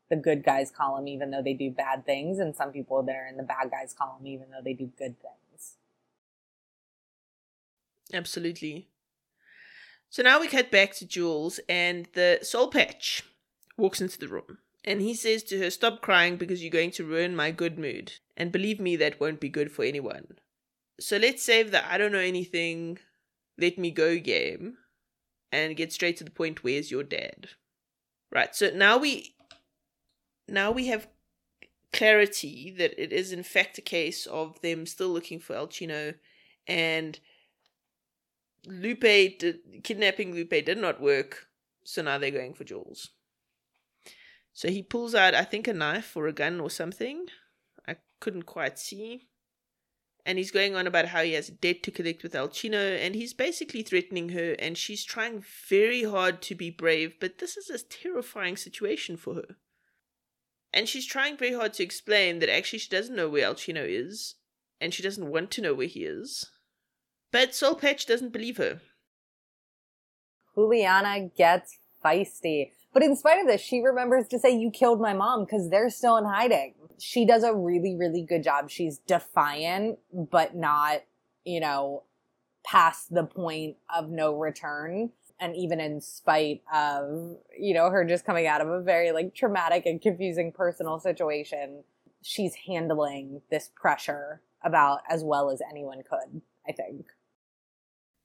the 0.10 0.16
good 0.16 0.44
guys 0.44 0.72
column, 0.72 1.08
even 1.08 1.32
though 1.32 1.44
they 1.44 1.54
do 1.54 1.70
bad 1.70 2.06
things, 2.06 2.40
and 2.40 2.56
some 2.56 2.72
people 2.72 3.04
that 3.04 3.16
are 3.16 3.28
in 3.28 3.38
the 3.38 3.44
bad 3.44 3.70
guys 3.72 3.94
column, 3.94 4.26
even 4.26 4.50
though 4.52 4.64
they 4.64 4.74
do 4.74 4.92
good 4.98 5.16
things. 5.22 5.76
Absolutely. 8.14 8.88
So 10.10 10.24
now 10.24 10.40
we 10.40 10.48
cut 10.48 10.72
back 10.72 10.94
to 10.96 11.08
Jules, 11.08 11.60
and 11.68 12.08
the 12.14 12.40
soul 12.42 12.70
patch 12.70 13.24
walks 13.78 14.00
into 14.00 14.20
the 14.20 14.28
room. 14.28 14.60
And 14.86 15.02
he 15.02 15.14
says 15.14 15.44
to 15.44 15.58
her, 15.60 15.70
Stop 15.70 16.02
crying 16.02 16.38
because 16.38 16.64
you're 16.64 16.72
going 16.72 16.92
to 16.92 17.04
ruin 17.04 17.36
my 17.36 17.52
good 17.52 17.78
mood. 17.78 18.14
And 18.38 18.52
believe 18.52 18.80
me, 18.80 18.96
that 18.96 19.20
won't 19.20 19.42
be 19.42 19.50
good 19.50 19.72
for 19.72 19.84
anyone. 19.84 20.38
So 21.00 21.18
let's 21.18 21.44
save 21.44 21.72
the 21.72 21.92
I 21.92 21.98
don't 21.98 22.14
know 22.14 22.20
anything 22.20 23.00
let 23.58 23.78
me 23.78 23.92
go 23.92 24.20
game 24.20 24.78
and 25.52 25.78
get 25.78 25.94
straight 25.94 26.18
to 26.18 26.24
the 26.24 26.32
point 26.32 26.64
where's 26.64 26.92
your 26.92 27.04
dad 27.04 27.50
right 28.32 28.56
so 28.56 28.70
now 28.74 28.98
we 28.98 29.36
now 30.48 30.72
we 30.72 30.88
have 30.88 31.08
clarity 31.94 32.74
that 32.78 33.02
it 33.02 33.14
is 33.14 33.32
in 33.32 33.44
fact 33.44 33.78
a 33.78 33.82
case 33.82 34.26
of 34.26 34.60
them 34.62 34.86
still 34.86 35.10
looking 35.10 35.40
for 35.40 35.56
El 35.56 35.68
Chino 35.68 36.14
and 36.68 37.20
Lupe 38.68 39.00
did, 39.00 39.60
kidnapping 39.84 40.34
Lupe 40.34 40.50
did 40.50 40.78
not 40.78 41.00
work 41.00 41.48
so 41.84 42.02
now 42.02 42.18
they're 42.18 42.32
going 42.32 42.54
for 42.54 42.64
Jules 42.64 43.12
so 44.56 44.70
he 44.70 44.82
pulls 44.82 45.14
out 45.14 45.36
I 45.36 45.44
think 45.44 45.68
a 45.68 45.74
knife 45.74 46.18
or 46.18 46.26
a 46.26 46.34
gun 46.34 46.60
or 46.60 46.72
something 46.72 47.28
I 47.88 47.98
couldn't 48.20 48.48
quite 48.48 48.80
see 48.80 49.28
and 50.26 50.40
he's 50.40 50.52
going 50.52 50.76
on 50.76 50.88
about 50.88 51.10
how 51.10 51.22
he 51.22 51.34
has 51.34 51.50
a 51.50 51.54
debt 51.54 51.84
to 51.84 51.92
collect 51.92 52.24
with 52.24 52.34
El 52.34 52.50
Chino, 52.50 52.80
and 52.80 53.14
he's 53.14 53.34
basically 53.34 53.84
threatening 53.84 54.30
her, 54.30 54.54
and 54.58 54.76
she's 54.76 55.04
trying 55.04 55.44
very 55.70 56.04
hard 56.04 56.42
to 56.44 56.56
be 56.56 56.72
brave, 56.72 57.14
but 57.20 57.38
this 57.38 57.56
is 57.56 57.70
a 57.70 57.86
terrifying 57.86 58.58
situation 58.58 59.18
for 59.18 59.36
her. 59.36 59.58
And 60.74 60.90
she's 60.90 61.06
trying 61.06 61.38
very 61.38 61.54
hard 61.54 61.74
to 61.74 61.84
explain 61.84 62.40
that 62.40 62.50
actually 62.50 62.80
she 62.80 62.90
doesn't 62.90 63.16
know 63.16 63.30
where 63.30 63.46
El 63.46 63.56
Chino 63.56 63.84
is, 63.84 64.36
and 64.82 64.94
she 64.94 65.04
doesn't 65.04 65.30
want 65.30 65.52
to 65.52 65.62
know 65.62 65.76
where 65.76 65.88
he 65.88 66.04
is. 66.04 66.50
But 67.32 67.54
Soul 67.54 67.76
Patch 67.76 68.08
doesn't 68.08 68.34
believe 68.34 68.58
her. 68.58 68.82
Juliana 70.56 71.30
gets 71.38 71.78
feisty. 72.04 72.72
But 72.96 73.04
in 73.04 73.16
spite 73.16 73.40
of 73.40 73.46
this, 73.46 73.62
she 73.62 73.82
remembers 73.82 74.28
to 74.30 74.40
say, 74.40 74.58
You 74.58 74.72
killed 74.72 75.00
my 75.00 75.14
mom 75.14 75.46
because 75.46 75.70
they're 75.70 75.92
still 75.92 76.18
in 76.18 76.26
hiding 76.26 76.74
she 77.00 77.26
does 77.26 77.44
a 77.44 77.54
really, 77.54 77.96
really 77.96 78.24
good 78.24 78.44
job. 78.44 78.70
She's 78.70 79.00
defiant, 79.00 80.00
but 80.12 80.56
not, 80.56 81.02
you 81.44 81.60
know, 81.60 82.04
past 82.66 83.14
the 83.14 83.24
point 83.24 83.78
of 83.94 84.10
no 84.10 84.36
return. 84.36 85.12
And 85.40 85.56
even 85.56 85.80
in 85.80 86.00
spite 86.00 86.62
of, 86.74 87.36
you 87.58 87.74
know, 87.74 87.90
her 87.90 88.06
just 88.06 88.26
coming 88.26 88.48
out 88.48 88.62
of 88.62 88.70
a 88.70 88.82
very 88.82 89.12
like 89.12 89.36
traumatic 89.36 89.86
and 89.86 90.02
confusing 90.02 90.52
personal 90.52 91.00
situation, 91.00 91.84
she's 92.22 92.56
handling 92.68 93.42
this 93.52 93.70
pressure 93.76 94.42
about 94.64 95.02
as 95.10 95.24
well 95.24 95.52
as 95.52 95.62
anyone 95.70 96.02
could, 96.10 96.42
I 96.68 96.72
think. 96.72 97.06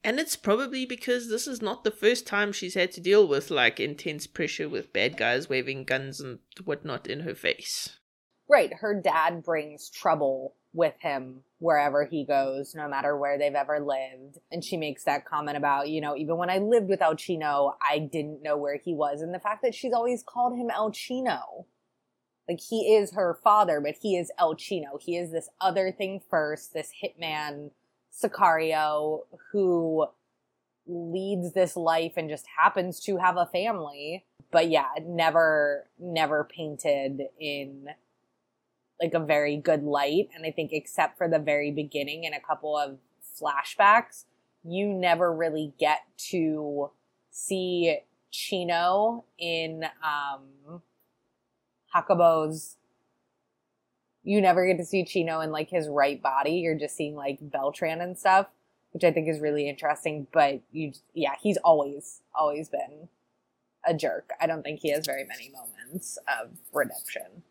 And 0.02 0.18
it's 0.18 0.36
probably 0.36 0.86
because 0.86 1.28
this 1.28 1.46
is 1.46 1.60
not 1.60 1.84
the 1.84 1.90
first 1.90 2.26
time 2.26 2.52
she's 2.52 2.74
had 2.74 2.90
to 2.92 3.00
deal 3.00 3.28
with 3.28 3.50
like 3.50 3.78
intense 3.78 4.26
pressure 4.26 4.68
with 4.68 4.92
bad 4.92 5.16
guys 5.16 5.48
waving 5.48 5.84
guns 5.84 6.20
and 6.20 6.38
whatnot 6.64 7.06
in 7.06 7.20
her 7.20 7.34
face. 7.34 7.98
Right. 8.48 8.72
Her 8.80 8.98
dad 9.00 9.44
brings 9.44 9.90
trouble 9.90 10.54
with 10.72 10.94
him 11.00 11.42
wherever 11.58 12.04
he 12.04 12.24
goes, 12.24 12.74
no 12.74 12.88
matter 12.88 13.16
where 13.16 13.38
they've 13.38 13.54
ever 13.54 13.78
lived. 13.78 14.38
And 14.50 14.64
she 14.64 14.76
makes 14.76 15.04
that 15.04 15.26
comment 15.26 15.56
about, 15.56 15.88
you 15.88 16.00
know, 16.00 16.16
even 16.16 16.36
when 16.36 16.50
I 16.50 16.58
lived 16.58 16.88
with 16.88 17.02
El 17.02 17.16
Chino, 17.16 17.74
I 17.82 17.98
didn't 17.98 18.42
know 18.42 18.56
where 18.56 18.78
he 18.82 18.94
was. 18.94 19.20
And 19.20 19.34
the 19.34 19.40
fact 19.40 19.62
that 19.62 19.74
she's 19.74 19.92
always 19.92 20.24
called 20.26 20.56
him 20.56 20.70
El 20.70 20.90
Chino. 20.92 21.66
Like 22.48 22.60
he 22.60 22.94
is 22.94 23.12
her 23.12 23.38
father, 23.44 23.80
but 23.80 23.96
he 24.00 24.16
is 24.16 24.32
El 24.38 24.56
Chino. 24.56 24.98
He 25.00 25.16
is 25.16 25.30
this 25.30 25.48
other 25.60 25.92
thing 25.92 26.20
first, 26.30 26.72
this 26.72 26.90
hitman 27.04 27.70
Sicario 28.22 29.20
who 29.52 30.06
leads 30.86 31.52
this 31.52 31.76
life 31.76 32.14
and 32.16 32.28
just 32.28 32.46
happens 32.58 33.00
to 33.00 33.16
have 33.18 33.36
a 33.36 33.46
family. 33.46 34.24
But 34.50 34.68
yeah, 34.68 34.88
never, 35.02 35.88
never 35.98 36.44
painted 36.44 37.22
in 37.38 37.88
like 39.00 39.14
a 39.14 39.20
very 39.20 39.56
good 39.56 39.82
light. 39.82 40.28
And 40.34 40.44
I 40.44 40.50
think 40.50 40.72
except 40.72 41.16
for 41.16 41.28
the 41.28 41.38
very 41.38 41.70
beginning 41.70 42.26
and 42.26 42.34
a 42.34 42.40
couple 42.40 42.76
of 42.76 42.98
flashbacks, 43.40 44.24
you 44.64 44.88
never 44.88 45.32
really 45.32 45.72
get 45.78 46.00
to 46.30 46.90
see 47.30 47.98
Chino 48.30 49.24
in 49.38 49.84
um 50.04 50.82
Hakubo's 51.94 52.76
you 54.22 54.40
never 54.40 54.66
get 54.66 54.76
to 54.78 54.84
see 54.84 55.04
Chino 55.04 55.40
in 55.40 55.50
like 55.50 55.70
his 55.70 55.88
right 55.88 56.20
body. 56.20 56.52
You're 56.52 56.78
just 56.78 56.96
seeing 56.96 57.14
like 57.14 57.38
Beltran 57.40 58.00
and 58.00 58.18
stuff, 58.18 58.46
which 58.92 59.04
I 59.04 59.12
think 59.12 59.28
is 59.28 59.40
really 59.40 59.68
interesting. 59.68 60.26
But 60.32 60.60
you, 60.72 60.92
yeah, 61.14 61.34
he's 61.40 61.56
always, 61.58 62.20
always 62.34 62.68
been 62.68 63.08
a 63.86 63.94
jerk. 63.94 64.30
I 64.40 64.46
don't 64.46 64.62
think 64.62 64.80
he 64.80 64.90
has 64.90 65.06
very 65.06 65.24
many 65.24 65.50
moments 65.50 66.18
of 66.28 66.50
redemption. 66.72 67.42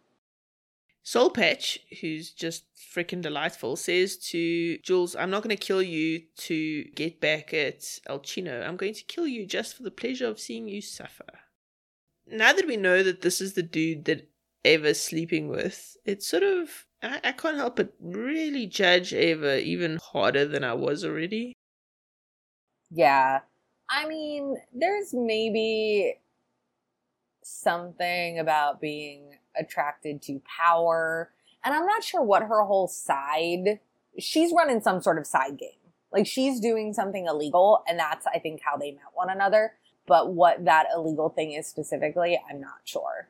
Soul 1.02 1.32
Patch, 1.32 1.80
who's 2.02 2.30
just 2.30 2.66
freaking 2.78 3.22
delightful, 3.22 3.76
says 3.76 4.16
to 4.18 4.78
Jules, 4.80 5.16
I'm 5.16 5.32
not 5.32 5.42
going 5.42 5.56
to 5.56 5.66
kill 5.66 5.82
you 5.82 6.24
to 6.38 6.84
get 6.84 7.20
back 7.20 7.52
at 7.52 8.00
El 8.06 8.20
Chino. 8.20 8.62
I'm 8.62 8.78
going 8.78 8.94
to 8.94 9.04
kill 9.06 9.26
you 9.26 9.48
just 9.48 9.76
for 9.76 9.82
the 9.82 9.90
pleasure 9.90 10.28
of 10.28 10.40
seeing 10.40 10.68
you 10.68 10.84
suffer. 10.84 11.40
Now 12.28 12.54
that 12.54 12.68
we 12.68 12.78
know 12.78 13.02
that 13.02 13.22
this 13.22 13.42
is 13.42 13.54
the 13.54 13.64
dude 13.64 14.06
that 14.06 14.30
Ava's 14.66 15.02
sleeping 15.02 15.48
with, 15.48 15.98
it's 16.06 16.28
sort 16.28 16.44
of. 16.44 16.86
I, 17.02 17.20
I 17.24 17.32
can't 17.32 17.58
help 17.58 17.78
but 17.78 17.94
really 18.00 18.68
judge 18.68 19.14
Ava 19.14 19.62
even 19.62 20.00
harder 20.12 20.46
than 20.46 20.64
I 20.64 20.74
was 20.74 21.06
already. 21.06 21.54
Yeah. 22.92 23.40
I 23.90 24.08
mean, 24.08 24.58
there's 24.74 25.14
maybe 25.14 26.16
something 27.42 28.38
about 28.38 28.82
being 28.82 29.38
attracted 29.58 30.22
to 30.24 30.42
power. 30.60 31.32
And 31.64 31.74
I'm 31.74 31.86
not 31.86 32.04
sure 32.04 32.22
what 32.22 32.44
her 32.44 32.64
whole 32.64 32.88
side, 32.88 33.80
she's 34.18 34.54
running 34.54 34.82
some 34.82 35.02
sort 35.02 35.18
of 35.18 35.26
side 35.26 35.58
game. 35.58 35.70
Like 36.12 36.28
she's 36.28 36.60
doing 36.60 36.94
something 36.94 37.28
illegal, 37.28 37.84
and 37.88 38.00
that's, 38.00 38.26
I 38.26 38.40
think, 38.40 38.62
how 38.64 38.78
they 38.78 38.92
met 38.92 39.04
one 39.14 39.30
another. 39.30 39.74
But 40.08 40.34
what 40.34 40.66
that 40.66 40.88
illegal 40.96 41.30
thing 41.30 41.54
is 41.54 41.68
specifically, 41.68 42.40
I'm 42.50 42.60
not 42.60 42.80
sure. 42.84 43.30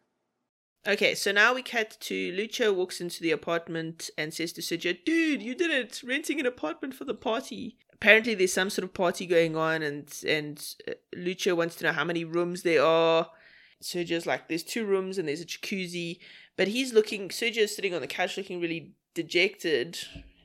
Okay, 0.89 1.13
so 1.13 1.31
now 1.31 1.53
we 1.53 1.61
cut 1.61 1.97
to 1.99 2.31
Lucio 2.31 2.73
walks 2.73 2.99
into 2.99 3.21
the 3.21 3.29
apartment 3.29 4.09
and 4.17 4.33
says 4.33 4.51
to 4.53 4.61
Sergio, 4.61 4.97
"Dude, 5.05 5.39
you 5.39 5.53
did 5.53 5.69
it! 5.69 6.01
Renting 6.03 6.39
an 6.39 6.47
apartment 6.47 6.95
for 6.95 7.05
the 7.05 7.13
party." 7.13 7.77
Apparently, 7.93 8.33
there's 8.33 8.53
some 8.53 8.71
sort 8.71 8.85
of 8.85 8.95
party 8.95 9.27
going 9.27 9.55
on, 9.55 9.83
and 9.83 10.11
and 10.25 10.73
uh, 10.87 10.93
Lucio 11.15 11.53
wants 11.53 11.75
to 11.75 11.83
know 11.83 11.91
how 11.91 12.03
many 12.03 12.23
rooms 12.23 12.63
there 12.63 12.83
are. 12.83 13.29
Sergio's 13.79 14.25
like, 14.25 14.47
"There's 14.47 14.63
two 14.63 14.83
rooms 14.83 15.19
and 15.19 15.27
there's 15.27 15.41
a 15.41 15.45
jacuzzi," 15.45 16.17
but 16.57 16.67
he's 16.67 16.91
looking. 16.91 17.29
Sergio's 17.29 17.75
sitting 17.75 17.93
on 17.93 18.01
the 18.01 18.07
couch, 18.07 18.35
looking 18.35 18.59
really 18.59 18.93
dejected 19.13 19.99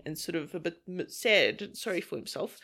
and 0.04 0.18
sort 0.18 0.36
of 0.36 0.54
a 0.54 0.60
bit 0.60 0.82
sad, 1.10 1.74
sorry 1.74 2.02
for 2.02 2.16
himself, 2.16 2.60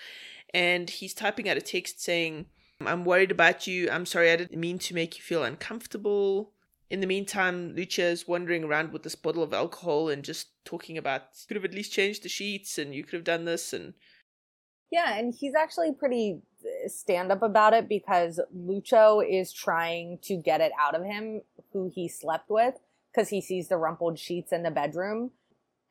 and 0.52 0.90
he's 0.90 1.14
typing 1.14 1.48
out 1.48 1.56
a 1.56 1.62
text 1.62 2.02
saying, 2.02 2.44
"I'm 2.82 3.06
worried 3.06 3.30
about 3.30 3.66
you. 3.66 3.88
I'm 3.88 4.04
sorry, 4.04 4.30
I 4.30 4.36
didn't 4.36 4.60
mean 4.60 4.78
to 4.80 4.94
make 4.94 5.16
you 5.16 5.22
feel 5.22 5.44
uncomfortable." 5.44 6.52
In 6.90 7.00
the 7.00 7.06
meantime, 7.06 7.74
Lucia 7.74 8.02
is 8.02 8.26
wandering 8.26 8.64
around 8.64 8.92
with 8.92 9.04
this 9.04 9.14
bottle 9.14 9.44
of 9.44 9.54
alcohol 9.54 10.08
and 10.08 10.24
just 10.24 10.48
talking 10.64 10.98
about 10.98 11.22
could 11.46 11.56
have 11.56 11.64
at 11.64 11.74
least 11.74 11.92
changed 11.92 12.24
the 12.24 12.28
sheets 12.28 12.78
and 12.78 12.94
you 12.94 13.04
could 13.04 13.14
have 13.14 13.24
done 13.24 13.44
this 13.44 13.72
and 13.72 13.94
yeah, 14.90 15.16
and 15.16 15.32
he's 15.32 15.54
actually 15.54 15.92
pretty 15.92 16.40
uh, 16.64 16.88
stand 16.88 17.30
up 17.30 17.42
about 17.42 17.74
it 17.74 17.88
because 17.88 18.40
Lucio 18.52 19.20
is 19.20 19.52
trying 19.52 20.18
to 20.22 20.36
get 20.36 20.60
it 20.60 20.72
out 20.80 20.96
of 20.96 21.04
him 21.04 21.42
who 21.72 21.92
he 21.94 22.08
slept 22.08 22.50
with 22.50 22.74
because 23.12 23.28
he 23.28 23.40
sees 23.40 23.68
the 23.68 23.76
rumpled 23.76 24.18
sheets 24.18 24.52
in 24.52 24.64
the 24.64 24.70
bedroom 24.70 25.30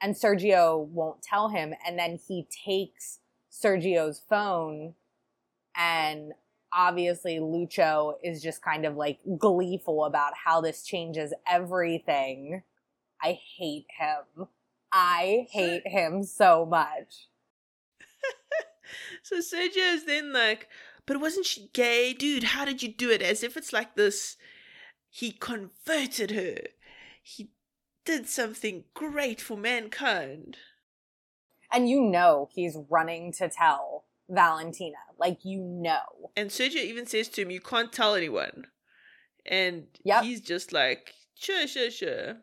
and 0.01 0.15
Sergio 0.15 0.85
won't 0.85 1.21
tell 1.21 1.49
him. 1.49 1.73
And 1.87 1.97
then 1.97 2.19
he 2.27 2.45
takes 2.65 3.19
Sergio's 3.49 4.21
phone 4.29 4.95
and 5.75 6.33
obviously 6.73 7.39
Lucio 7.39 8.17
is 8.23 8.41
just 8.41 8.61
kind 8.61 8.85
of 8.85 8.95
like 8.95 9.19
gleeful 9.37 10.05
about 10.05 10.33
how 10.45 10.61
this 10.61 10.83
changes 10.83 11.33
everything. 11.47 12.63
I 13.21 13.39
hate 13.57 13.87
him. 13.97 14.47
I 14.91 15.47
hate 15.51 15.83
him 15.87 16.23
so 16.23 16.65
much. 16.65 17.27
so 19.23 19.37
Sergio 19.37 19.93
is 19.93 20.05
then 20.05 20.33
like, 20.33 20.67
but 21.05 21.19
wasn't 21.19 21.45
she 21.45 21.69
gay? 21.73 22.13
Dude, 22.13 22.43
how 22.43 22.65
did 22.65 22.83
you 22.83 22.93
do 22.93 23.09
it? 23.09 23.21
As 23.21 23.43
if 23.43 23.57
it's 23.57 23.73
like 23.73 23.95
this, 23.95 24.37
he 25.09 25.31
converted 25.31 26.31
her. 26.31 26.57
He 27.21 27.51
did 28.05 28.27
something 28.27 28.85
great 28.93 29.41
for 29.41 29.57
mankind. 29.57 30.57
And 31.71 31.89
you 31.89 32.01
know 32.01 32.49
he's 32.51 32.77
running 32.89 33.31
to 33.33 33.49
tell 33.49 33.98
Valentina. 34.29 34.97
Like 35.17 35.39
you 35.43 35.59
know. 35.61 36.31
And 36.35 36.49
Sergio 36.49 36.83
even 36.83 37.05
says 37.05 37.27
to 37.29 37.41
him, 37.41 37.51
You 37.51 37.61
can't 37.61 37.91
tell 37.91 38.15
anyone. 38.15 38.67
And 39.45 39.87
yep. 40.03 40.23
he's 40.23 40.41
just 40.41 40.71
like, 40.71 41.13
Sure, 41.35 41.67
sure, 41.67 41.91
sure. 41.91 42.37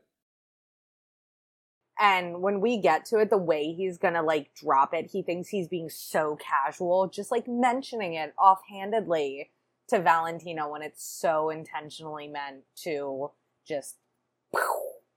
And 1.99 2.43
when 2.43 2.61
we 2.61 2.79
get 2.79 3.07
to 3.07 3.19
it, 3.19 3.31
the 3.31 3.39
way 3.39 3.73
he's 3.73 3.97
gonna 3.97 4.23
like 4.23 4.55
drop 4.55 4.93
it, 4.93 5.11
he 5.11 5.23
thinks 5.23 5.49
he's 5.49 5.69
being 5.69 5.89
so 5.89 6.37
casual, 6.37 7.09
just 7.09 7.31
like 7.31 7.49
mentioning 7.49 8.15
it 8.15 8.35
offhandedly 8.39 9.51
to 9.89 10.01
Valentina 10.01 10.69
when 10.69 10.83
it's 10.83 11.05
so 11.05 11.49
intentionally 11.49 12.29
meant 12.29 12.65
to 12.83 13.31
just 13.67 13.97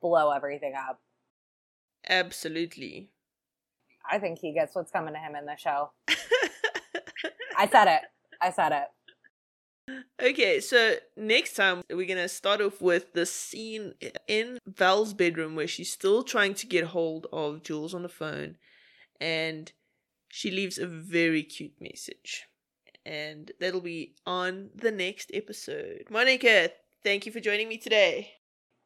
blow 0.01 0.31
everything 0.31 0.73
up. 0.77 1.01
Absolutely. 2.07 3.09
I 4.09 4.19
think 4.19 4.39
he 4.39 4.53
gets 4.53 4.75
what's 4.75 4.91
coming 4.91 5.13
to 5.13 5.19
him 5.19 5.35
in 5.35 5.45
the 5.45 5.55
show. 5.55 5.91
I 7.59 7.67
said 7.67 7.89
it. 7.89 8.01
I 8.41 8.51
said 8.51 8.71
it. 8.71 8.87
Okay, 10.21 10.61
so 10.61 10.95
next 11.17 11.55
time 11.55 11.81
we're 11.89 12.07
gonna 12.07 12.29
start 12.29 12.61
off 12.61 12.81
with 12.81 13.11
the 13.11 13.25
scene 13.25 13.95
in 14.27 14.59
Val's 14.65 15.13
bedroom 15.13 15.55
where 15.55 15.67
she's 15.67 15.91
still 15.91 16.23
trying 16.23 16.53
to 16.53 16.67
get 16.67 16.85
hold 16.85 17.27
of 17.33 17.63
Jules 17.63 17.93
on 17.93 18.03
the 18.03 18.09
phone, 18.09 18.55
and 19.19 19.73
she 20.29 20.51
leaves 20.51 20.77
a 20.77 20.87
very 20.87 21.43
cute 21.43 21.73
message. 21.81 22.45
And 23.05 23.51
that'll 23.59 23.81
be 23.81 24.15
on 24.25 24.69
the 24.75 24.91
next 24.91 25.29
episode. 25.33 26.05
Monica, 26.09 26.69
thank 27.03 27.25
you 27.25 27.31
for 27.33 27.41
joining 27.41 27.67
me 27.67 27.77
today. 27.77 28.33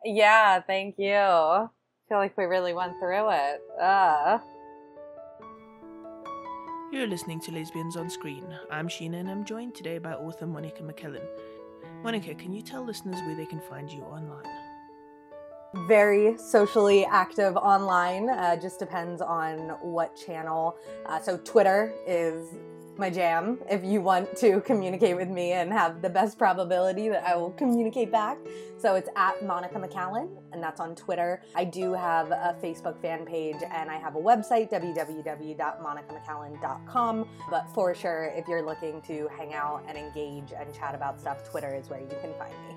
Yeah, 0.04 0.62
thank 0.62 0.96
you. 0.98 1.14
I 1.14 1.68
feel 2.10 2.18
like 2.18 2.36
we 2.38 2.46
really 2.46 2.74
went 2.74 2.94
through 3.00 3.30
it. 3.30 3.62
Uh. 3.80 4.40
You're 6.94 7.08
listening 7.08 7.40
to 7.40 7.52
Lesbians 7.52 7.98
on 7.98 8.08
Screen. 8.08 8.46
I'm 8.70 8.88
Sheena 8.88 9.16
and 9.16 9.28
I'm 9.28 9.44
joined 9.46 9.74
today 9.74 9.98
by 9.98 10.14
author 10.14 10.46
Monica 10.46 10.84
McCallan. 10.84 11.26
Monica, 12.04 12.36
can 12.36 12.54
you 12.54 12.62
tell 12.62 12.86
listeners 12.86 13.20
where 13.26 13.34
they 13.34 13.48
can 13.48 13.60
find 13.62 13.92
you 13.92 14.04
online? 14.04 14.46
Very 15.88 16.38
socially 16.38 17.04
active 17.04 17.58
online, 17.58 18.30
uh, 18.30 18.58
just 18.58 18.78
depends 18.78 19.24
on 19.24 19.70
what 19.82 20.16
channel. 20.16 20.78
Uh, 21.08 21.20
so, 21.20 21.38
Twitter 21.38 21.96
is 22.06 22.50
my 22.98 23.10
jam 23.10 23.60
if 23.70 23.84
you 23.84 24.02
want 24.02 24.36
to 24.38 24.62
communicate 24.62 25.16
with 25.16 25.30
me 25.30 25.52
and 25.54 25.72
have 25.72 26.02
the 26.02 26.10
best 26.10 26.38
probability 26.38 27.10
that 27.10 27.24
I 27.24 27.36
will 27.36 27.52
communicate 27.52 28.12
back. 28.12 28.38
So 28.78 28.96
it's 28.96 29.10
at 29.16 29.46
Monica 29.46 29.76
McCallan, 29.76 30.30
and 30.52 30.62
that's 30.62 30.80
on 30.80 30.96
Twitter. 30.96 31.42
I 31.56 31.64
do 31.64 31.94
have 31.94 32.32
a 32.32 32.56
Facebook 32.62 33.02
fan 33.02 33.26
page 33.26 33.56
and 33.72 33.90
I 33.90 33.98
have 33.98 34.16
a 34.16 34.20
website, 34.20 34.70
www.monicamccallan.com. 34.72 37.28
But 37.50 37.68
for 37.74 37.96
sure, 37.96 38.32
if 38.36 38.48
you're 38.48 38.66
looking 38.66 39.02
to 39.04 39.30
hang 39.38 39.54
out 39.54 39.84
and 39.88 39.98
engage 39.98 40.52
and 40.58 40.74
chat 40.74 40.96
about 40.96 41.20
stuff, 41.20 41.50
Twitter 41.50 41.76
is 41.76 41.90
where 41.90 42.00
you 42.00 42.08
can 42.22 42.34
find 42.36 42.54
me. 42.68 42.76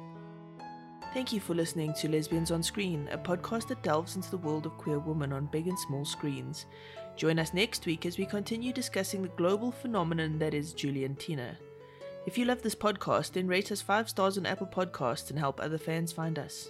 Thank 1.12 1.32
you 1.32 1.38
for 1.40 1.54
listening 1.54 1.94
to 1.94 2.08
Lesbians 2.10 2.50
on 2.50 2.62
Screen, 2.62 3.08
a 3.10 3.16
podcast 3.16 3.68
that 3.68 3.82
delves 3.82 4.16
into 4.16 4.30
the 4.30 4.36
world 4.36 4.66
of 4.66 4.76
queer 4.76 4.98
women 4.98 5.32
on 5.32 5.46
big 5.46 5.66
and 5.66 5.78
small 5.78 6.04
screens. 6.04 6.66
Join 7.16 7.38
us 7.38 7.54
next 7.54 7.86
week 7.86 8.04
as 8.04 8.18
we 8.18 8.26
continue 8.26 8.74
discussing 8.74 9.22
the 9.22 9.28
global 9.28 9.72
phenomenon 9.72 10.38
that 10.38 10.52
is 10.52 10.74
Juliantina. 10.74 11.56
If 12.26 12.36
you 12.36 12.44
love 12.44 12.60
this 12.60 12.74
podcast, 12.74 13.32
then 13.32 13.48
rate 13.48 13.72
us 13.72 13.80
5 13.80 14.10
stars 14.10 14.36
on 14.36 14.44
Apple 14.44 14.66
Podcasts 14.66 15.30
and 15.30 15.38
help 15.38 15.58
other 15.58 15.78
fans 15.78 16.12
find 16.12 16.38
us. 16.38 16.68